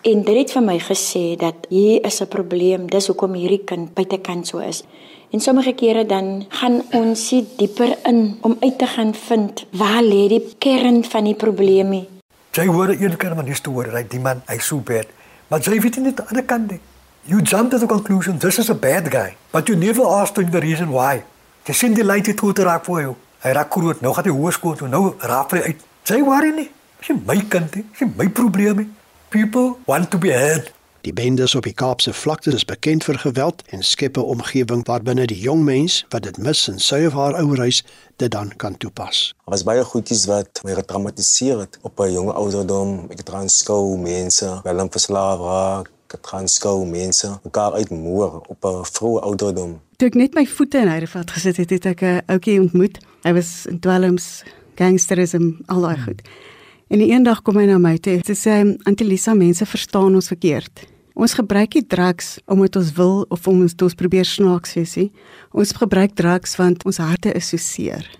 [0.02, 2.90] en dit het vir my gesê dat hier is 'n probleem.
[2.90, 4.82] Dis hoekom hierdie kind buitekant so is.
[5.30, 10.02] En sommige kere dan gaan ons sit dieper in om uit te gaan vind waar
[10.02, 12.06] lê die kern van die probleem.
[12.52, 15.06] Jy hoor een keer maar nie stoor, hy die man, hy so bad.
[15.48, 16.80] Maar jy weet nie aan die ander kant nie.
[17.28, 20.50] You jump to the conclusion this is a bad guy, but you never asked him
[20.50, 21.24] the reason why.
[21.68, 23.10] Jy sien die lady het goed raak vir jou.
[23.42, 25.82] Hy raak groot, nou gaan hy hoërskool toe, nou raak hy uit.
[26.08, 26.64] Jy worry nie.
[27.02, 28.80] Dis my kind, dis my probleem.
[29.28, 30.70] People want to be heard.
[31.04, 35.28] Die bendes op die Kaapse vlakte is bekend vir geweld en skep 'n omgewing waarbinne
[35.28, 37.82] die jong mens wat dit mis in sy of haar ouerhuis
[38.16, 39.34] dit dan kan toepas.
[39.44, 43.06] Er was baie goedjies wat my getraumatiseer het op 'n jonge ouderdom.
[43.10, 45.90] Ek het aanskou mense, welm verslaaf raak,
[46.20, 49.80] transkou mense mekaar uitmoor op 'n vroeë ouderdom.
[49.96, 52.98] Toe ek net my voete in Heidevat gesit het, het ek 'n ouetjie ontmoet.
[53.22, 54.42] Hy was in dwelms,
[54.74, 56.22] gangsterisme, al daai goed.
[56.88, 58.20] En eendag kom hy na my toe.
[58.24, 60.86] Hy sê, "Antilisa, mense verstaan ons verkeerd.
[61.14, 65.12] Ons gebruik nie drugs omdat ons wil of om ons ons probeer snaaks wees nie.
[65.52, 68.18] Ons gebruik drugs want ons harte is so seer."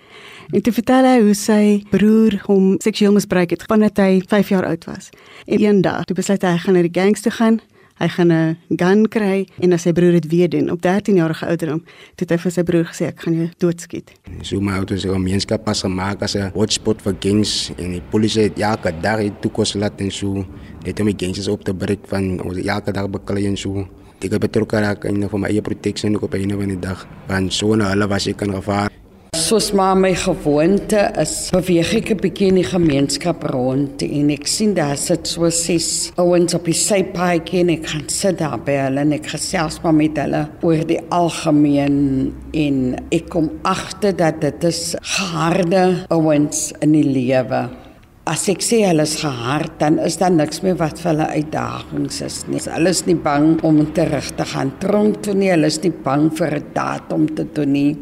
[0.53, 4.67] En toe vertel hy hoe sy broer hom seksueel misbruik het wanneer hy 5 jaar
[4.67, 5.11] oud was.
[5.47, 7.61] En eendag, toe besluit hy hy gaan na die gangs toe gaan
[7.99, 11.47] hy gaan 'n gun kry en as sy broer dit weer doen op 13 jarige
[11.47, 11.83] ouderdom,
[12.17, 14.13] het hy vir sy broer gesê ek gaan jou doodskiet.
[14.43, 18.03] So my ouers het 'n gemeenskap pas gemaak as 'n hotspot vir gangs en die
[18.11, 20.47] polisie het elke dag hier toe kos laat en so
[20.85, 23.89] net om die gangs op te breek van ons elke dag beklei en so.
[24.21, 27.07] Ek het betrokke geraak in vir my eie proteksie ook op 'n van die dag.
[27.29, 28.91] Want so 'n hulle was ek in gevaar.
[29.37, 34.47] Soos maar my gewoonte is, beweeg ek 'n bietjie in die gemeenskap rond en ek
[34.49, 38.73] sien daar sit so ses ouens op die sypaadjie en ek gaan sit daar by
[38.87, 44.41] hulle en ek gesels maar met hulle oor die algemeen en ek kom agter dat
[44.41, 47.69] dit is geharde ouens in die lewe.
[48.25, 52.21] As ek sê hulle is gehard, dan is daar niks meer wat vir hulle uitdagings
[52.23, 52.61] is nie.
[52.61, 55.51] Hulle is nie bang om terug te gaan tronk toe nie.
[55.51, 57.97] Hulle is nie bang vir 'n datum te doen nie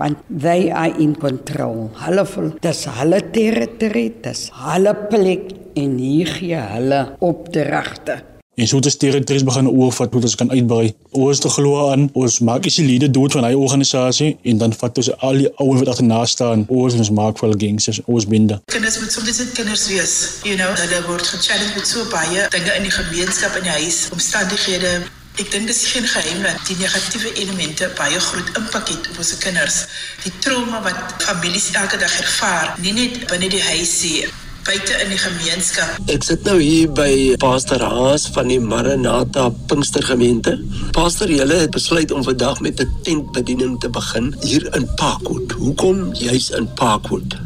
[0.00, 1.90] want they are in control.
[2.00, 8.22] Hulle voel dis hulle territorie, dis hulle plek en hier gee hulle opdragte.
[8.60, 10.90] En so dit territories begin oorvat hoe ons kan uitbrei.
[11.16, 14.74] Ons te glo aan, ons maak is die lede dood van hy organisasie en dan
[14.76, 16.66] vat ons al die ouens wat agterna staan.
[16.68, 18.58] Ons ons maak vir gangsters, ons binde.
[18.74, 20.16] Kinders moet soms dit kinders wees.
[20.44, 24.02] You know, hulle word gechallenged met so baie dinge in die gemeenskap en die huis,
[24.12, 24.92] omstandighede
[25.38, 29.36] Ek dink dis geen geheim dat die negatiewe elemente baie groot impak het op ons
[29.38, 29.84] kinders.
[30.24, 34.24] Die trauma wat families elke dag ervaar, nie net binne die huis nie,
[34.66, 36.00] buite in die gemeenskap.
[36.12, 40.56] Ek sit nou hier by Pastor Haas van die Maranatha Pinkstergemeente.
[40.96, 45.52] Pastor, julle het besluit om vandag met 'n tentbediening te begin hier in Parkwood.
[45.52, 47.38] Hoekom juis in Parkwood?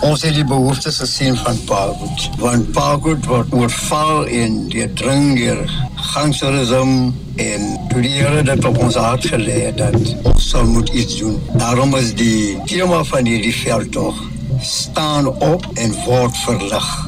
[0.00, 2.28] Ons het die behoeftes gesien van Parkwood.
[2.38, 5.64] Want Parkwood word oorval en die dring deur
[6.08, 11.18] gangsterisme en toe die Here dit op ons hart het dat ons sal moet iets
[11.18, 11.36] doen.
[11.60, 14.22] Daarom is die tema van hierdie veldtog
[14.60, 17.07] staan op en word verlig.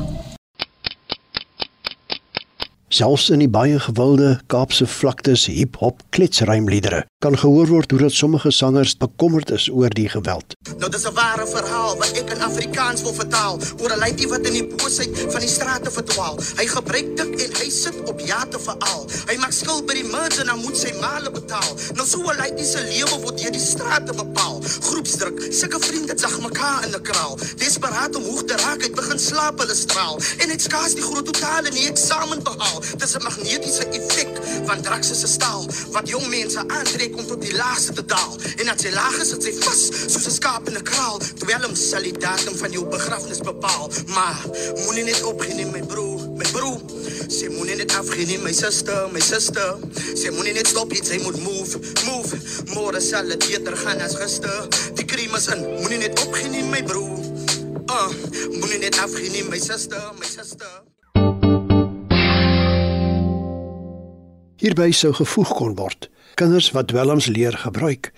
[2.90, 8.50] Selfs in die baie gewilde Kaapse vlaktes hip-hop kletsruimliedere kan gehoor word hoe dat sommige
[8.50, 10.55] sangers bekommerd is oor die geweld.
[10.81, 14.46] Nou dis 'n ware verhaal wat ek in Afrikaans wil vertaal oor 'n lady wat
[14.48, 16.37] in die boosheid van die strate verdwaal.
[16.57, 19.07] Hy gebruik dit en hy sit op jate vir al.
[19.29, 21.70] Hy maak skuld by die mens en dan moet sy male betaal.
[21.94, 24.62] Nou so 'n lady se lewe word deur die strate bepaal.
[24.81, 27.38] Groepsdruk, sulke vriende zag mekaar in 'n kraal.
[27.57, 31.24] Desperaat om hoog te raak, hy begin slaap hulle straal en dit skaars die groot
[31.24, 32.79] totale nie eksamen behaal.
[32.96, 34.32] Dis 'n magnetiese effek
[34.66, 38.36] van drugs se staal wat jong mense aantrek om tot die laaste te daal.
[38.56, 41.18] En as jy laag is, dit sy vas soos 'n skaap in 'n kraal.
[41.38, 43.90] Terwyl hom sal die datum van jou begrafnis bepaal.
[44.06, 44.40] Maar
[44.84, 46.80] moenie net opgee nie, my broer, my broer.
[47.28, 49.78] Sy moenie net afgee nie, my suster, my suster.
[50.14, 52.38] Sy moenie net stop nie, sy moet move, move.
[52.74, 54.68] Môre sal dit beter gaan as gister.
[54.98, 57.18] Die krim is in, moenie net opgee nie, my broer.
[57.90, 58.10] Uh,
[58.58, 60.89] moenie net afgee nie, my suster, my suster.
[64.60, 68.10] Hierby sou gevoeg kon word kinders wat dwelms leer gebruik.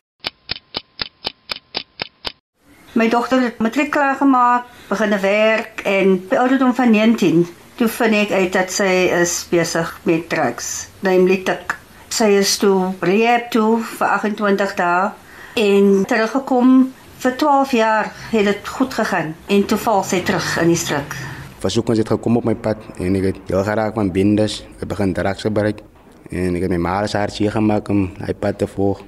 [2.99, 7.47] My dogter het matriek klaar gemaak, begin werk en by ouderdom van 19
[7.79, 11.77] Toe vind ek uit dat sy is besig met drugs, namely tik.
[12.13, 15.07] Sy is toe rehab toe vir 28 dae
[15.63, 16.75] en teruggekom
[17.23, 21.17] vir 12 jaar het dit goed gegaan en toe val sy terug in die struik.
[21.63, 24.91] Versoek ons het gekom op my pad en ek het heel geraak van bindes, ek
[24.91, 25.87] begin drugs gebruik
[26.33, 29.03] en ek het my ma se hartjie gemaak om hy pad te volg.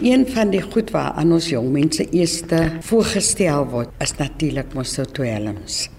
[0.00, 4.94] Een van die goed waar aan ons jong mense eerste voorgestel word, is natuurlik mos
[4.96, 5.90] so dwelms.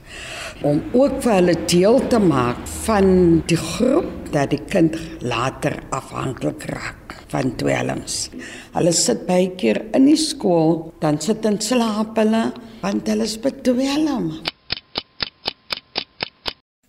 [0.65, 3.11] Om ook vir hulle deel te maak van
[3.49, 8.29] die groep dat die kind later afhanklik raak van dwelms.
[8.73, 12.47] Hulle sit baie keer in die skool, dan sit en slaap hulle
[12.81, 14.31] want hulle is bedwelm.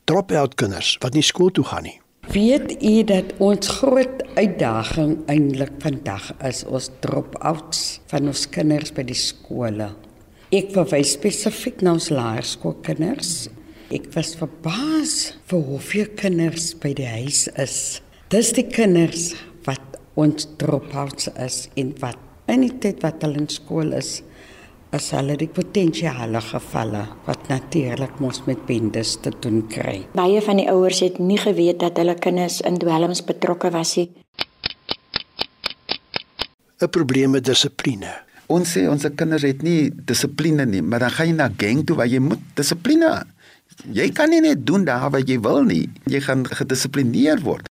[0.09, 2.02] Drop-out kinders wat nie skool toe gaan nie.
[2.33, 9.05] Weet u dat ons groot uitdaging eintlik vandag is ons drop-outs van ons kinders by
[9.05, 9.91] die skole.
[10.49, 13.51] Ek verwys spesifiek na ons laerskoolkinders.
[13.93, 15.13] Ek was verbaas
[15.51, 17.77] vir hoeveel kinders by die huis is.
[18.33, 19.35] Dis die kinders
[19.69, 24.23] wat ons drop-outs is en wat in die tyd wat hulle in skool is,
[24.93, 30.03] as hulle die potensiale gevalle wat natuurlik mos met bendes te doen kry.
[30.13, 34.11] Baie van die ouers het nie geweet dat hulle kinders in dwelms betrokke was nie.
[36.83, 38.11] 'n Probleem met dissipline.
[38.47, 41.97] Ons sê ons kinders het nie dissipline nie, maar dan gaan jy na gang toe
[41.97, 43.25] waar jy moet dissipline.
[43.93, 45.89] Jy kan nie net doen daar wat jy wil nie.
[46.05, 47.67] Jy gaan gedissiplineer word.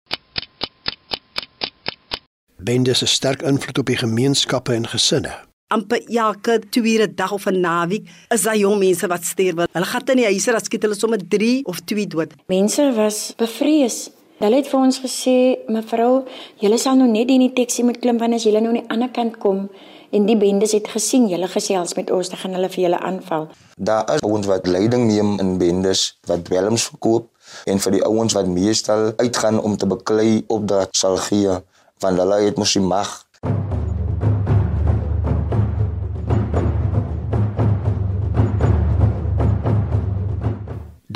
[2.58, 7.60] Bendes 'n sterk invloed op die gemeenskappe en gesinne amper elke tweede dag of 'n
[7.60, 9.68] naweek is daar jong mense wat sterwe.
[9.72, 12.32] Hulle gaan in die huise, dan skiet hulle sommer 3 of 2 dood.
[12.46, 14.10] Mense was bevrees.
[14.38, 16.24] Hulle het vir ons gesê, "Mevrou,
[16.56, 18.88] julle sal nou net in die taxi moet klim wanneer as julle nou aan die
[18.88, 19.68] ander kant kom."
[20.10, 23.48] En die bendes het gesien julle gesels met ons, dan gaan hulle vir julle aanval.
[23.76, 27.28] Daar is ouens wat leiding neem in bendes wat dwelms verkoop
[27.64, 31.60] en vir die ouens wat meestal uitgaan om te beklei opdrag sal gee,
[31.98, 33.27] want hulle het mos die mag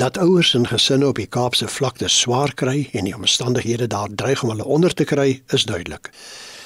[0.03, 4.41] Dat ouers en gesinne op die Kaapse vlakte swaar kry en die omstandighede daar dreig
[4.43, 6.09] om hulle onder te kry, is duidelik.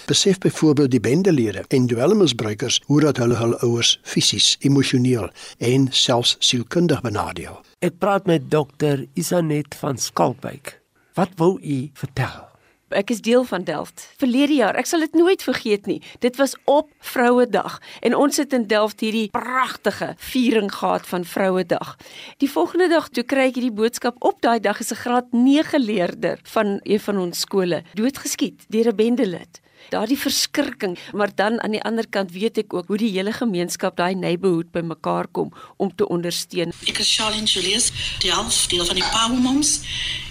[0.10, 6.36] Besef byvoorbeeld die bendelede en dwelmmisbruikers hoe dat hulle hul ouers fisies, emosioneel en selfs
[6.40, 7.62] sielkundig benadeel.
[7.86, 10.80] Ek praat met dokter Isanet van Skalkwyk.
[11.14, 12.47] Wat wou u vertel?
[12.90, 14.14] Ek is deel van Delft.
[14.16, 15.98] Verlede jaar, ek sal dit nooit vergeet nie.
[16.24, 21.98] Dit was op Vrouedag en ons het in Delft hierdie pragtige viering gehad van Vrouedag.
[22.40, 25.84] Die volgende dag toe kry ek hierdie boodskap op daai dag is 'n graad 9
[25.84, 29.60] leerder van een van ons skole doodgeskiet deur 'n bendelid
[29.90, 33.98] daardie verskrikking, maar dan aan die ander kant weet ek ook hoe die hele gemeenskap
[33.98, 36.74] daai neighborhood bymekaar kom om te ondersteun.
[36.88, 37.92] Ek is Charlene Julius,
[38.24, 39.82] die half deel van die Power Moms.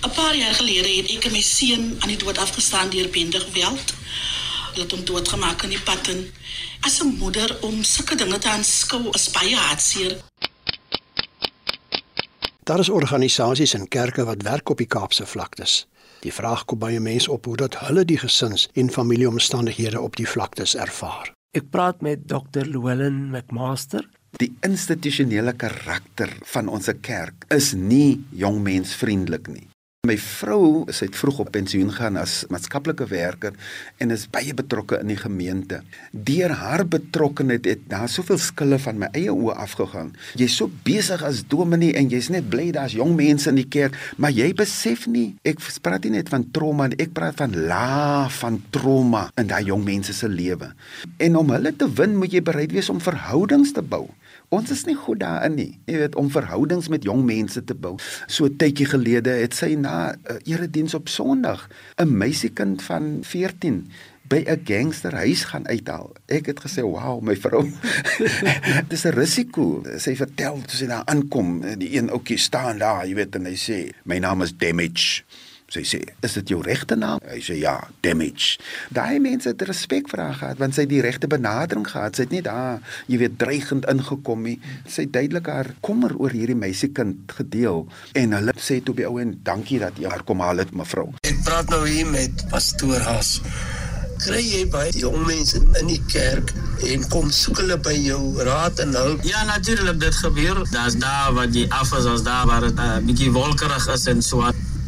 [0.04, 3.94] 'n Paar jaar gelede het ek my seun aan die dood afgestaan deur bende geweld.
[4.72, 6.32] Hulle het hom doodgemaak in die pad en
[6.80, 10.16] as 'n moeder om sulke dinge te aanskou is baie hartseer.
[12.66, 15.86] Daar is organisasies en kerke wat werk op die Kaapse vlaktes.
[16.26, 20.26] Die vraag kom by mense op hoe dat hulle die gesins en familieomstandighede op die
[20.26, 21.30] vlaktes ervaar.
[21.54, 22.66] Ek praat met Dr.
[22.66, 24.02] Llewellyn McMaster.
[24.42, 29.68] Die institusionele karakter van ons kerk is nie jongmensvriendelik nie.
[30.06, 33.56] My vrou is uit vroeg op pensioen gaan as maatskaplike werker
[34.02, 35.80] en is baie betrokke in die gemeente.
[36.12, 40.12] Deur haar betrokkeheid het daar soveel skille van my eie oë afgegaan.
[40.38, 43.96] Jy's so besig as dominee en jy's net bly daar's jong mense in die kerk,
[44.20, 48.60] maar jy besef nie ek praat nie net van trauma, ek praat van la van
[48.74, 50.70] trauma in daai jong mense se lewe.
[51.18, 54.06] En om hulle te win, moet jy bereid wees om verhoudings te bou.
[54.48, 55.70] Ons is nie goed daarin nie.
[55.90, 57.96] Jy weet om verhoudings met jong mense te bou.
[58.30, 63.90] So tydjie gelede het sy na 'n uh, erediens op Sondag 'n meisiekind van 14
[64.28, 66.12] by 'n gangsterhuis gaan uithaal.
[66.26, 67.70] Ek het gesê, "Wow, my vrou.
[68.90, 73.14] Dis 'n risiko." Sy vertel toe sy daar aankom, die een ouetjie staan daar, jy
[73.14, 75.22] weet, en hy sê, "My naam is Damage."
[75.66, 78.58] Sy sê, "Is dit jou regte naam?" Hy sê, "Ja, Damage."
[78.90, 82.16] Daai mense het respek vir haar gehad want sy het die regte benadering gehad.
[82.16, 84.60] Sy het nie daar, jy weet, dreigend ingekom nie.
[84.86, 89.18] Sy het duidelik haar kommer oor hierdie meisiekind gedeel en hulle sê toe by ou
[89.18, 91.14] en dankie dat jy haar kom haal het, mevrou.
[91.22, 93.40] Ek praat nou hier met pastoor Haas.
[94.16, 96.52] Kry jy baie jong mense in die kerk
[96.88, 99.24] en kom soek hulle by jou raad en hulp?
[99.24, 100.62] Ja, natuurlik dit gebeur.
[100.70, 104.06] Daar's daar wat jy af is as daar waar dit 'n uh, bietjie wolkerig is
[104.06, 104.40] en so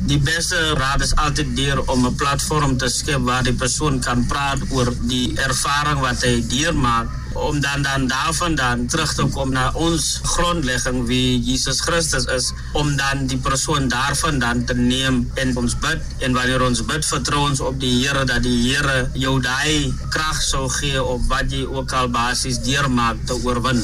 [0.07, 4.27] Die beste raad is altyd deur om 'n platform te skep waar die persoon kan
[4.27, 9.51] praat oor die ervaring wat hy deurmaak om dan dan daarvan dan terug te kom
[9.53, 15.31] na ons grondlegging wie Jesus Christus is om dan die persoon daarvan dan te neem
[15.35, 19.11] en ons bid en wanneer ons bid vertrou ons op die Here dat die Here
[19.15, 23.83] jou daai krag sou gee op wat jy ook al basies deurmaak te oorwin.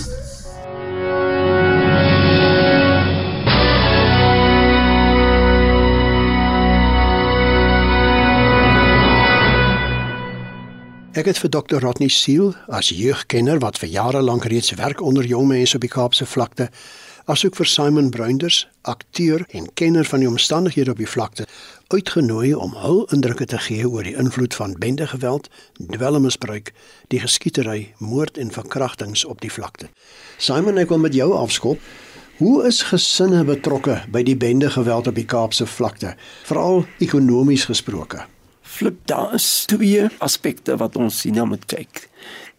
[11.14, 11.78] Ek het vir Dr.
[11.78, 15.90] Rodney Seal as jeugkenner wat vir jare lank reeds werk onder jong mense op die
[15.92, 16.66] Kaapse vlakte,
[17.30, 21.46] asook vir Simon Bruinders, akteur en kenner van die omstandighede op die vlakte,
[21.94, 25.46] uitgenooi om hul indrukke te gee oor die invloed van bendegeweld,
[25.78, 26.74] dwelmmisbruik,
[27.14, 29.92] die geskietery, moord en verkrachtings op die vlakte.
[30.42, 31.78] Simon, ek wil met jou afskop.
[32.42, 38.26] Hoe is gesinne betrokke by die bendegeweld op die Kaapse vlakte, veral ekonomies gesproke?
[38.74, 42.08] Flip, daar is twee aspekte wat ons sien moet kyk.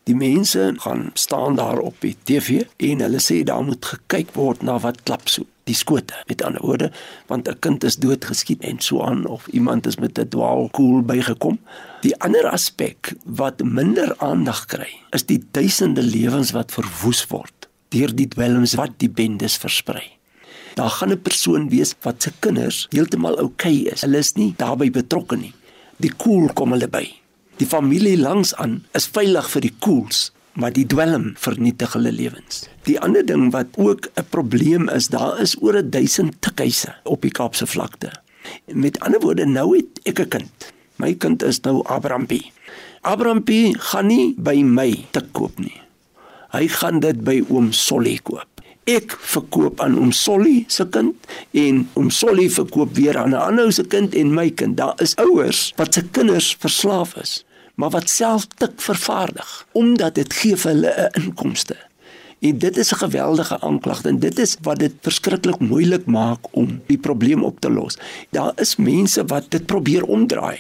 [0.08, 4.64] Die mense gaan staan daar op die TV en hulle sê daar moet gekyk word
[4.64, 5.44] na wat klap so.
[5.68, 6.88] Die skote, met ander woorde,
[7.28, 11.60] want 'n kind is doodgeskiet en so aan of iemand is met 'n dwaalkoel bygekom.
[12.02, 18.16] Die ander aspek wat minder aandag kry, is die duisende lewens wat verwoes word deur
[18.16, 20.08] die dwelms wat die bendes versprei.
[20.76, 24.02] Daar gaan 'n persoon wees wat se kinders heeltemal oukei okay is.
[24.02, 25.54] Hulle is nie daarbey betrokke nie
[26.04, 27.06] die koel kom hulle by.
[27.60, 30.30] Die familie langs aan is veilig vir die koels,
[30.60, 32.66] maar die dwelm vernietig hulle lewens.
[32.88, 37.32] Die ander ding wat ook 'n probleem is, daar is oor 1000 tikhuise op die
[37.32, 38.12] Kaapse vlakte.
[38.68, 40.74] Met ander woorde, nou het ek 'n kind.
[40.98, 42.52] My kind is nou Abrampie.
[43.02, 45.82] Abrampie gaan nie by my tik koop nie.
[46.52, 48.55] Hy gaan dit by oom Solly koop
[48.86, 53.66] ek verkoop aan oom Solly se kind en oom Solly verkoop weer aan 'n ander
[53.66, 54.78] ou se kind en my kind.
[54.78, 60.34] Daar is ouers wat se kinders verslaaf is, maar wat self tik vervaardig omdat dit
[60.34, 61.76] gee vir hulle 'n inkomste.
[62.40, 66.82] En dit is 'n geweldige aanklag en dit is wat dit verskriklik moeilik maak om
[66.86, 67.98] die probleem op te los.
[68.30, 70.60] Daar is mense wat dit probeer omdraai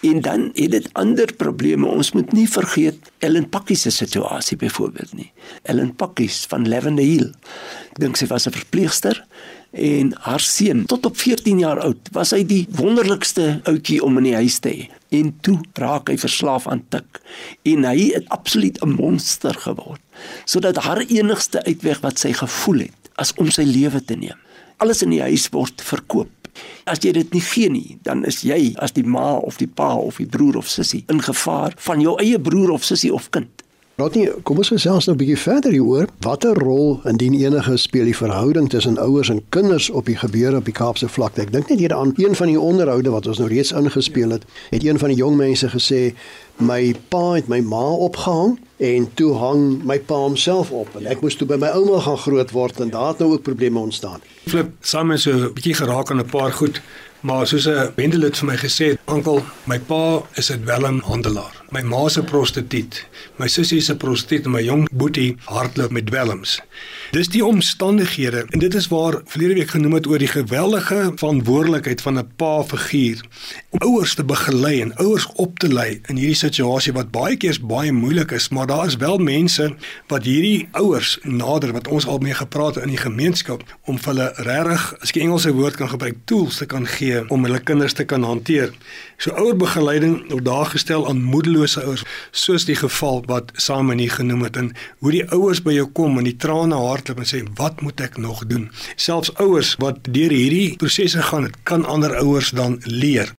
[0.00, 1.86] En dan het dit ander probleme.
[1.86, 5.30] Ons moet nie vergeet Ellen Pakkie se situasie byvoorbeeld nie.
[5.62, 7.32] Ellen Pakkie van Lavender Hill.
[7.94, 9.24] Ek dink sy was 'n verpleegster
[9.72, 14.24] en haar seun tot op 14 jaar oud was hy die wonderlikste ouetjie om in
[14.24, 14.88] die huis te hê.
[15.08, 17.20] En toe raak hy verslaaf aan tik
[17.62, 20.00] en hy het absoluut 'n monster geword.
[20.44, 24.38] Sodat haar enigste uitweg wat sy gevoel het, as om sy lewe te neem.
[24.76, 26.28] Alles in die huis word verkoop
[26.84, 29.94] As jy dit nie gee nie, dan is jy as die ma of die pa
[29.96, 33.56] of die broer of sussie in gevaar van jou eie broer of sussie of kind.
[33.96, 36.08] Rodney, kom ons gesels nou 'n bietjie verder hieroor.
[36.20, 40.64] Watter rol indien enige speel die verhouding tussen ouers en kinders op die gebeure op
[40.64, 41.40] die Kaapse vlakte?
[41.40, 44.44] Ek dink net hier aan een van die onderhoude wat ons nou reeds ingespeel het,
[44.70, 46.14] het een van die jong mense gesê
[46.58, 51.20] my pa het my ma opgehang en toe hang my pa homself op en ek
[51.24, 54.20] moes toe by my ouma gaan groot word en daar het nou ook probleme ontstaan.
[54.48, 56.80] Flip, saam met so 'n bietjie geraak aan 'n paar goed,
[57.20, 61.64] maar soos 'n wendelid vir my gesê het, "Oom, my pa is 'n dwelmhandelaar.
[61.70, 63.04] My ma se prostituut.
[63.36, 66.60] My sussie se prostituut en my jong boetie hardloop met dwelms."
[67.14, 72.00] Dis die omstandighede en dit is waar verlede week genoem het oor die geweldige verantwoordelikheid
[72.02, 73.20] van 'n pa figuur
[73.70, 77.58] om ouers te begelei en ouers op te lei in hierdie situasie wat baie keer
[77.62, 79.74] baie moeilik is, maar daar is wel mense
[80.06, 84.32] wat hierdie ouers nader wat ons al mee gepraat het in die gemeenskap om hulle
[84.36, 88.04] regtig, as ek Engelse woord kan gebruik, tools te kan gee om hulle kinders te
[88.04, 88.72] kan hanteer.
[89.16, 94.42] So ouerbegeleiding word daar gestel aan moedelose ouers, soos die geval wat Simon hier genoem
[94.42, 97.80] het en hoe die ouers by jou kom en die trane hardloop en sê wat
[97.80, 98.68] moet ek nog doen?
[98.96, 103.32] Selfs ouers wat deur hierdie prosesse gaan, kan ander ouers dan leer.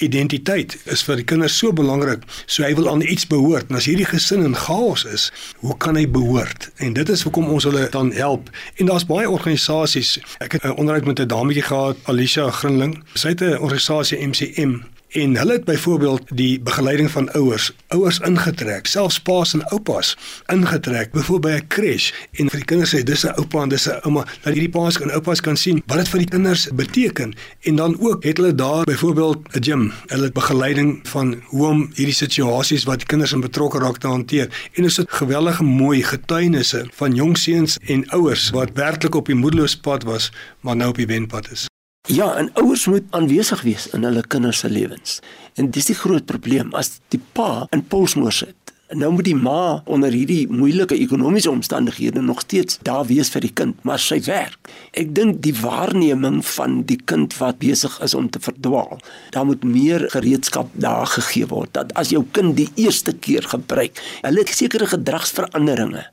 [0.00, 2.22] Identiteit is vir die kinders so belangrik.
[2.46, 3.68] So hy wil aan iets behoort.
[3.68, 5.26] En as hierdie gesin in chaos is,
[5.60, 6.70] hoe kan hy behoort?
[6.82, 8.48] En dit is hoekom ons hulle dan help.
[8.80, 10.16] En daar's baie organisasies.
[10.40, 13.04] Ek het 'n onderhoud met 'n dametjie gehad, Alicia Grinling.
[13.14, 14.80] Sy het 'n organisasie MCM
[15.12, 20.16] En hulle het byvoorbeeld die begeleiding van ouers, ouers ingetrek, selfs paas en oupas
[20.52, 23.88] ingetrek, byvoorbeeld by 'n crash en vir die kinders sê dis 'n oupa en dis
[23.88, 27.34] 'n ouma, dat hierdie paas en oupas kan sien wat dit vir die kinders beteken.
[27.60, 31.90] En dan ook het hulle daar byvoorbeeld 'n gym, hulle het begeleiding van hoe om
[31.94, 34.48] hierdie situasies wat kinders in betrokke raak te hanteer.
[34.72, 39.26] En dit is 'n gewellige mooi getuienisse van jong seuns en ouers wat werklik op
[39.26, 41.71] die moedeloos pad was, maar nou op die wenpad is.
[42.10, 45.20] Ja, en ouers moet aanwesig wees in hulle kinders se lewens.
[45.54, 49.80] En dis die groot probleem as die pa in polsmoor sit Nou moet die ma
[49.88, 54.68] onder hierdie moeilike ekonomiese omstandighede nog steeds daar wees vir die kind, maar sy werk.
[54.92, 59.00] Ek dink die waarneming van die kind wat besig is om te verdwaal,
[59.32, 63.96] daar moet meer gereedskap daar gegee word dat as jou kind die eerste keer gebruik,
[64.20, 66.04] hulle het sekere gedragsveranderinge,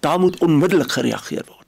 [0.00, 1.61] daar moet onmiddellik gereageer word.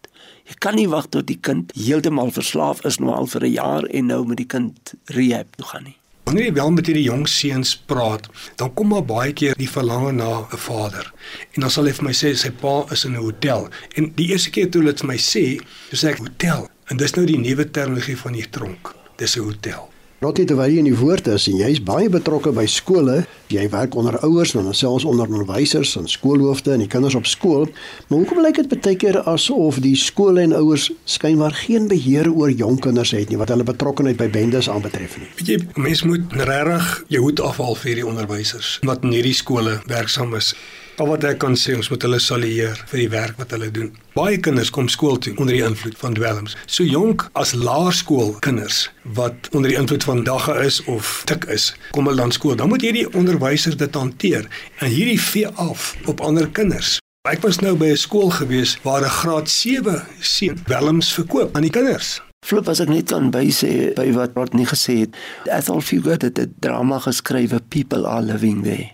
[0.44, 3.84] Jy kan nie wag tot die kind heeltemal verslaaf is nou al vir 'n jaar
[3.84, 5.96] en nou met die kind rehab toe gaan nie.
[6.24, 10.12] Wanneer jy wel met hierdie jong seuns praat, dan kom maar baie keer die verlange
[10.12, 11.12] na 'n vader.
[11.54, 13.68] En dan sal hy vir my sê sy pa is in 'n hotel.
[13.96, 15.60] En die eerste keer toe hulle dit vir my sê,
[15.92, 16.68] sê ek hotel.
[16.90, 18.94] En dis nou die nuwe terminologie van die tronk.
[19.16, 19.93] Dis 'n hotel.
[20.24, 23.18] Rotie terwyl jy in die woord is en jy's baie betrokke by skole,
[23.52, 27.26] jy werk onder ouers en dan selfs onder onderwysers en skoolhoofde en die kinders op
[27.28, 27.66] skool,
[28.08, 32.48] maar hoekom lyk dit baie keer asof die skole en ouers skynbaar geen beheer oor
[32.48, 35.28] jong kinders het nie wat hulle betrokkeheid by bendes aanbetref nie?
[35.42, 39.76] Weet jy, mens moet regtig jou hoed afhaal vir die onderwysers wat in hierdie skole
[39.92, 40.54] werksaam is.
[41.02, 43.88] Al wat ek kan sê, ons moet hulle salueer vir die werk wat hulle doen.
[44.14, 46.54] Baie kinders kom skool toe onder die invloed van dwelms.
[46.70, 48.84] So jonk as laerskoolkinders
[49.16, 52.54] wat onder die invloed van dagga is of tik is, kom hulle dan skool.
[52.60, 54.46] Dan moet hierdie onderwysers dit hanteer
[54.78, 57.00] en hierdie vee af op ander kinders.
[57.26, 61.66] Ek was nou by 'n skool gewees waar 'n graad 7 seun dwelms verkoop aan
[61.66, 62.20] die kinders.
[62.46, 65.16] Flip as ek net kan by sê by wat word nie gesê het.
[65.48, 68.90] Ethel Fugard het 'n drama geskrywe People are living there.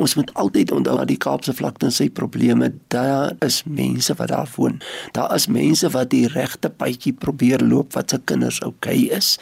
[0.00, 4.30] Ons moet altyd onthou dat die Kaapse vlakte en sy probleme, daar is mense wat
[4.32, 4.78] daar woon.
[5.16, 9.36] Daar is mense wat die regte padjie probeer loop wat se kinders oukei okay is,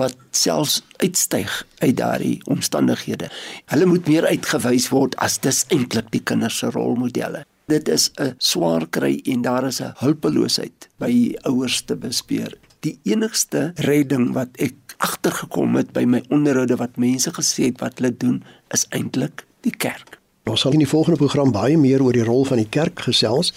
[0.00, 3.28] wat selfs uitstyg uit daardie omstandighede.
[3.72, 7.44] Hulle moet meer uitgewys word as dis eintlik die kinders se rolmodelle.
[7.68, 12.56] Dit is 'n swaar kry en daar is 'n hulpeloosheid by ouers te bespeer.
[12.80, 17.98] Die enigste redding wat ek agtergekom het by my onderhoude wat mense gesê het wat
[17.98, 20.20] hulle doen is eintlik die kerk.
[20.50, 23.52] Ons sal in die volgende program baie meer oor die rol van die kerk gesels,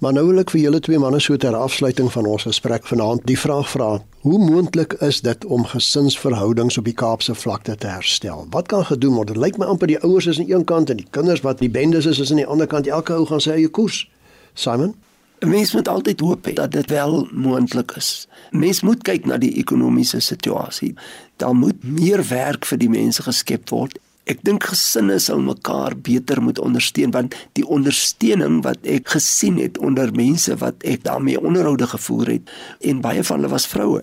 [0.00, 3.26] maar nou wil ek vir julle twee manne so ter afsluiting van ons gesprek vanaand
[3.26, 3.88] die vraag vra:
[4.22, 8.46] Hoe moontlik is dit om gesinsverhoudings op die Kaapse vlakte te herstel?
[8.54, 9.34] Wat kan gedoen word?
[9.34, 11.70] Dit lyk my amper die ouers is aan een kant en die kinders wat die
[11.70, 12.86] bendes is is aan die ander kant.
[12.86, 14.06] Elke ou gaan sy eie koers.
[14.54, 14.94] Simon
[15.40, 18.28] 'n Mens moet altyd hoop hê dat dit wel moontlik is.
[18.50, 20.94] Mens moet kyk na die ekonomiese situasie.
[21.36, 23.98] Daar moet meer werk vir die mense geskep word
[24.28, 29.78] Ek dink gesinne sal mekaar beter moet ondersteun want die ondersteuning wat ek gesien het
[29.80, 32.52] onder mense wat ek daarmee onderhoude gevoer het
[32.84, 34.02] en baie van hulle was vroue,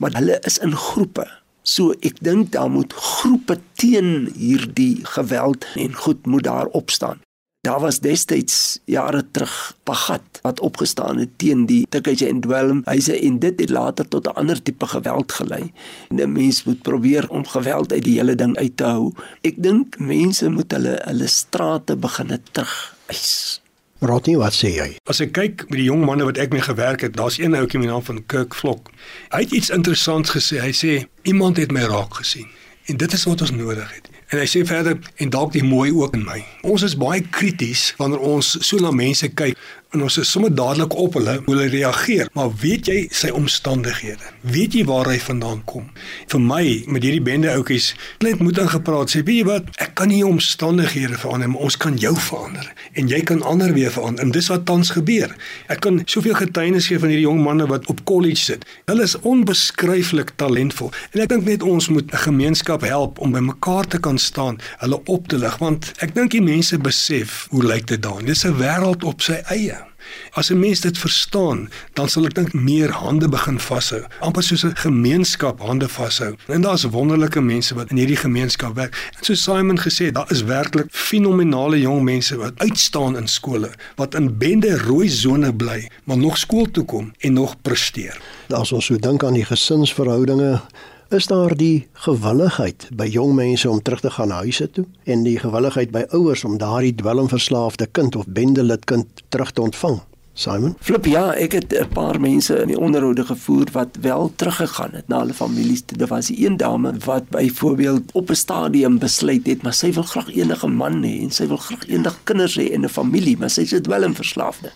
[0.00, 1.26] maar hulle is in groepe.
[1.66, 7.25] So ek dink daar moet groepe teen hierdie geweld en goed moet daar opstaan.
[7.66, 12.82] Daar was destyds jare terug Pagat wat opgestaan het teen die Tikkie en Dwelm.
[12.86, 15.72] Hy sê en dit het later tot 'n ander tipe geweld gelei.
[16.08, 19.12] En 'n mens moet probeer om geweld uit die hele ding uit te hou.
[19.40, 23.60] Ek dink mense moet hulle hulle strate begine terug eis.
[23.98, 24.96] Rotty, wat sê jy?
[25.04, 27.78] As ek kyk met die jong manne wat ek mee gewerk het, daar's een ouetjie
[27.78, 28.90] met die naam van Kirk Vlok.
[29.30, 30.60] Hy het iets interessants gesê.
[30.60, 32.46] Hy sê iemand het my raak gesien.
[32.86, 34.15] En dit is wat ons nodig het.
[34.26, 36.40] En hy sê verder en dalk die mooi ook in my.
[36.66, 39.54] Ons is baie krities wanneer ons so na mense kyk
[39.96, 42.28] en ons is sommer dadelik op hulle hoe hulle reageer.
[42.36, 44.30] Maar weet jy sy omstandighede?
[44.46, 45.88] Weet jy waar hy vandaan kom?
[46.30, 47.94] Vir my met hierdie bende ouetjies,
[48.24, 49.70] net moet ingepraat sê, weet jy wat?
[49.82, 53.92] Ek kan nie omstandighede verander, maar ons kan jou verander en jy kan ander weer
[53.94, 54.24] verander.
[54.26, 55.32] En dis wat tans gebeur.
[55.72, 58.68] Ek kan soveel getuienis gee van hierdie jong manne wat op kollege sit.
[58.90, 60.92] Hulle is onbeskryflik talentvol.
[61.14, 64.60] En ek dink net ons moet 'n gemeenskap help om by mekaar te kan staan,
[64.78, 68.24] hulle op te lig want ek dink die mense besef hoe lyk dit daar.
[68.24, 69.85] Dis 'n wêreld op sy eie.
[70.32, 74.64] As 'n mens dit verstaan, dan sal ek dink meer hande begin vashou, amper soos
[74.64, 76.34] 'n gemeenskap hande vashou.
[76.46, 79.10] En daar's wonderlike mense wat in hierdie gemeenskap werk.
[79.18, 84.14] En so Simon gesê, daar is werklik fenominale jong mense wat uitstaan in skole, wat
[84.14, 88.20] in bende rooi sone bly, maar nog skool toe kom en nog presteer.
[88.48, 90.60] As ons so dink aan die gesinsverhoudinge
[91.08, 95.36] Is daar die gewilligheid by jong mense om terug te gaan huise toe en die
[95.38, 100.00] gewilligheid by ouers om daardie dwelmverslaafde kind of bendelid kind terug te ontvang?
[100.34, 100.74] Simon?
[100.82, 105.08] Flip ja, ek het 'n paar mense in die onderhoude gevoer wat wel teruggegaan het
[105.08, 105.86] na hulle families.
[105.86, 110.34] Dit was een dame wat byvoorbeeld op 'n stadium besluit het, maar sy wil graag
[110.34, 113.60] enige man hê en sy wil graag eendag kinders hê en 'n familie, maar sy
[113.60, 114.72] is dwelmverslaafde.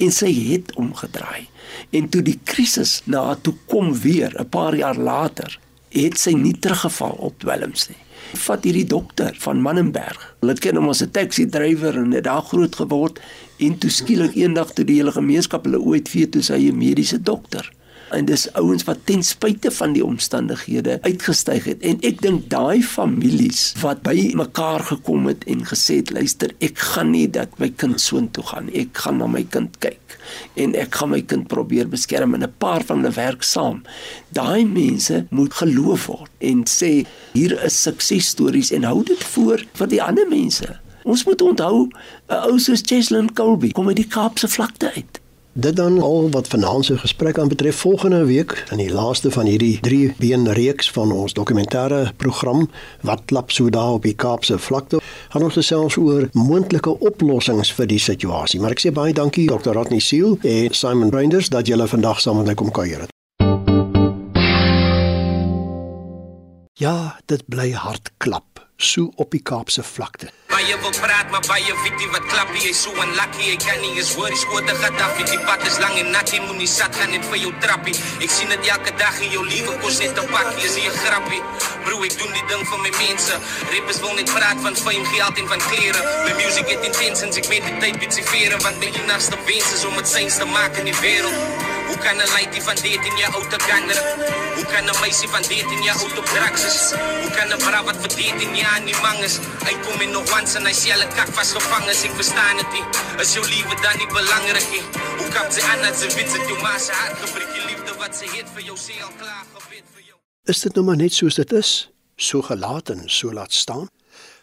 [0.00, 1.48] En sy het omgedraai.
[1.96, 5.58] En toe die krisis na haar toe kom weer 'n paar jaar later
[5.90, 7.98] het sy nie teruggeval op dwelms nie.
[8.38, 12.42] Vat hierdie dokter van Mannenberg hulle ken hom as 'n taxi drywer en het daar
[12.42, 13.20] groot geword
[13.58, 17.22] en toe skielik eendag toe die hele gemeenskap hulle ooit weet toe sy 'n mediese
[17.22, 17.72] dokter
[18.10, 21.82] En dis ouens wat ten spyte van die omstandighede uitgestyg het.
[21.86, 26.78] En ek dink daai families wat by mekaar gekom het en gesê het, luister, ek
[26.92, 28.70] gaan nie dat my kind soontoe gaan.
[28.74, 30.18] Ek gaan na my kind kyk
[30.60, 33.82] en ek gaan my kind probeer beskerm en 'n paar van hulle werk saam.
[34.32, 39.88] Daai mense moet geloof word en sê hier is suksesstories en hou dit voor vir
[39.88, 40.78] die ander mense.
[41.04, 41.88] Ons moet onthou
[42.28, 45.20] 'n ou soos Cheslin Colby kom uit die Kaapse vlakte uit.
[45.52, 49.46] Dit dan al wat vanaand se gesprek aan betref volgende week in die laaste van
[49.46, 52.70] hierdie 3 been reeks van ons dokumentêre program
[53.00, 57.86] wat klap so daar op die Kaapse vlakte gaan ons gesels oor moontlike oplossings vir
[57.86, 59.74] die situasie maar ek sê baie dankie Dr.
[59.74, 63.08] Rodney Seal en Simon Reinders dat julle vandag saam met my kom kuier
[66.78, 71.74] Ja dit bly hard klap so op die Kaapse vlakte Baie wil praat, maar baie
[71.82, 72.62] weet nie wat klap nie.
[72.64, 75.26] Jy so unlucky, jy kan nie eens hoor die skote Gaddafi.
[75.30, 77.94] Die pad is lang en nat, jy moet nie sat gaan net vir jou trappie.
[78.18, 80.98] Ek sien dit elke dag in jou liewe kos net 'n pakkie, is jy 'n
[81.04, 81.42] grappie.
[81.84, 83.34] Bro, ek doen die ding vir my mense.
[83.72, 86.00] Rappers wil net praat van fame, geld en van klere.
[86.26, 89.84] My music het intentions, ek weet dit tyd bietjie vere, want my enigste wens is
[89.84, 91.79] om dit sens te maak in die wêreld.
[91.88, 93.84] Hoe kan 'n lady van 13 jaar oud te kan
[94.56, 96.80] Hoe kan 'n meisie van 13 jaar oud op drugs is?
[97.22, 100.58] Hoe kan 'n vrou wat vir 13 jaar nie mang is, uitkom en nog once
[100.58, 102.84] en hy sê hulle kak vasgevang is, ek verstaan dit nie.
[103.22, 104.84] Is jou liewe dan nie belangrik nie?
[105.18, 107.92] Hoe kan sy aan dat sy weet dit jou ma se hart gebreek, die liefde
[107.98, 110.16] wat sy het vir jou sê al klaar gebed vir jou.
[110.44, 113.88] Is dit nou maar net soos dit is, so gelaat en so laat staan?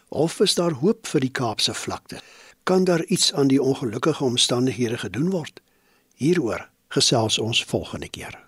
[0.08, 2.20] Of is daar hoop vir die Kaapse vlakte?
[2.64, 5.60] Kan daar iets aan die ongelukkige omstandighede gedoen word?
[6.14, 8.38] Hieroor gesels ons volgende keer.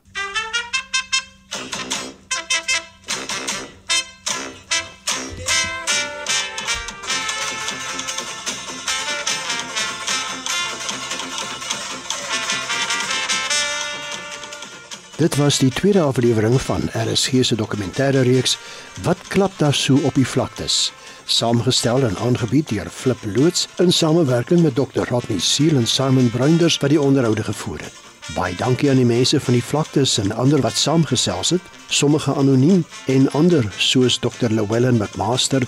[15.21, 18.59] Dit was die tweede aflewering van RSG se dokumentêre reeks
[19.03, 20.93] Wat klap daar so op die vlaktes?
[21.25, 25.05] Saamgestel en aangebied deur Flip Loots in samewerking met Dr.
[25.09, 28.10] Rodney Seal en Simon Bruinders wat die onderhoude gevoer het.
[28.35, 32.85] Baie dankie aan die mense van die vlaktes en ander wat saamgesels het, sommige anoniem
[33.07, 34.53] en ander soos Dr.
[34.53, 35.67] Llewellyn McMaster,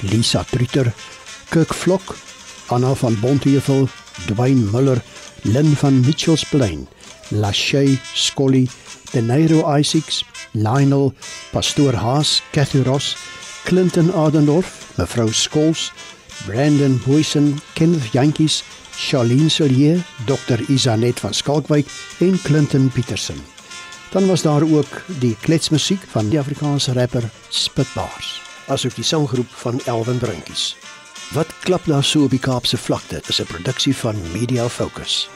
[0.00, 0.92] Lisa Trutter,
[1.48, 2.16] Kirk Vlok,
[2.66, 3.88] Anna van Bontheuvel,
[4.26, 5.00] Dwayne Muller,
[5.42, 6.88] Lynn van Mitchells Plain,
[7.30, 8.68] Lachey Scully,
[9.12, 11.12] Denairo Isaacs, Lionel,
[11.52, 13.16] Pastoor Haas, Cathy Ross,
[13.64, 15.92] Clinton Adendorf, mevrou Skols,
[16.46, 18.62] Brandon Boysen, Kenneth Jantjies,
[18.96, 20.60] Charlene Sillier, Dr.
[20.68, 21.86] Isanet van Skalkwyk
[22.18, 23.40] en Clinton Petersen.
[24.10, 29.80] Dan was daar ook die kletsmusiek van die Afrikaanse rapper Spitbars, asook die sanggroep van
[29.84, 30.76] Elwin Brunkies.
[31.32, 35.28] Wat klap daar so op die Kaapse vlakte is 'n produksie van Media Focus.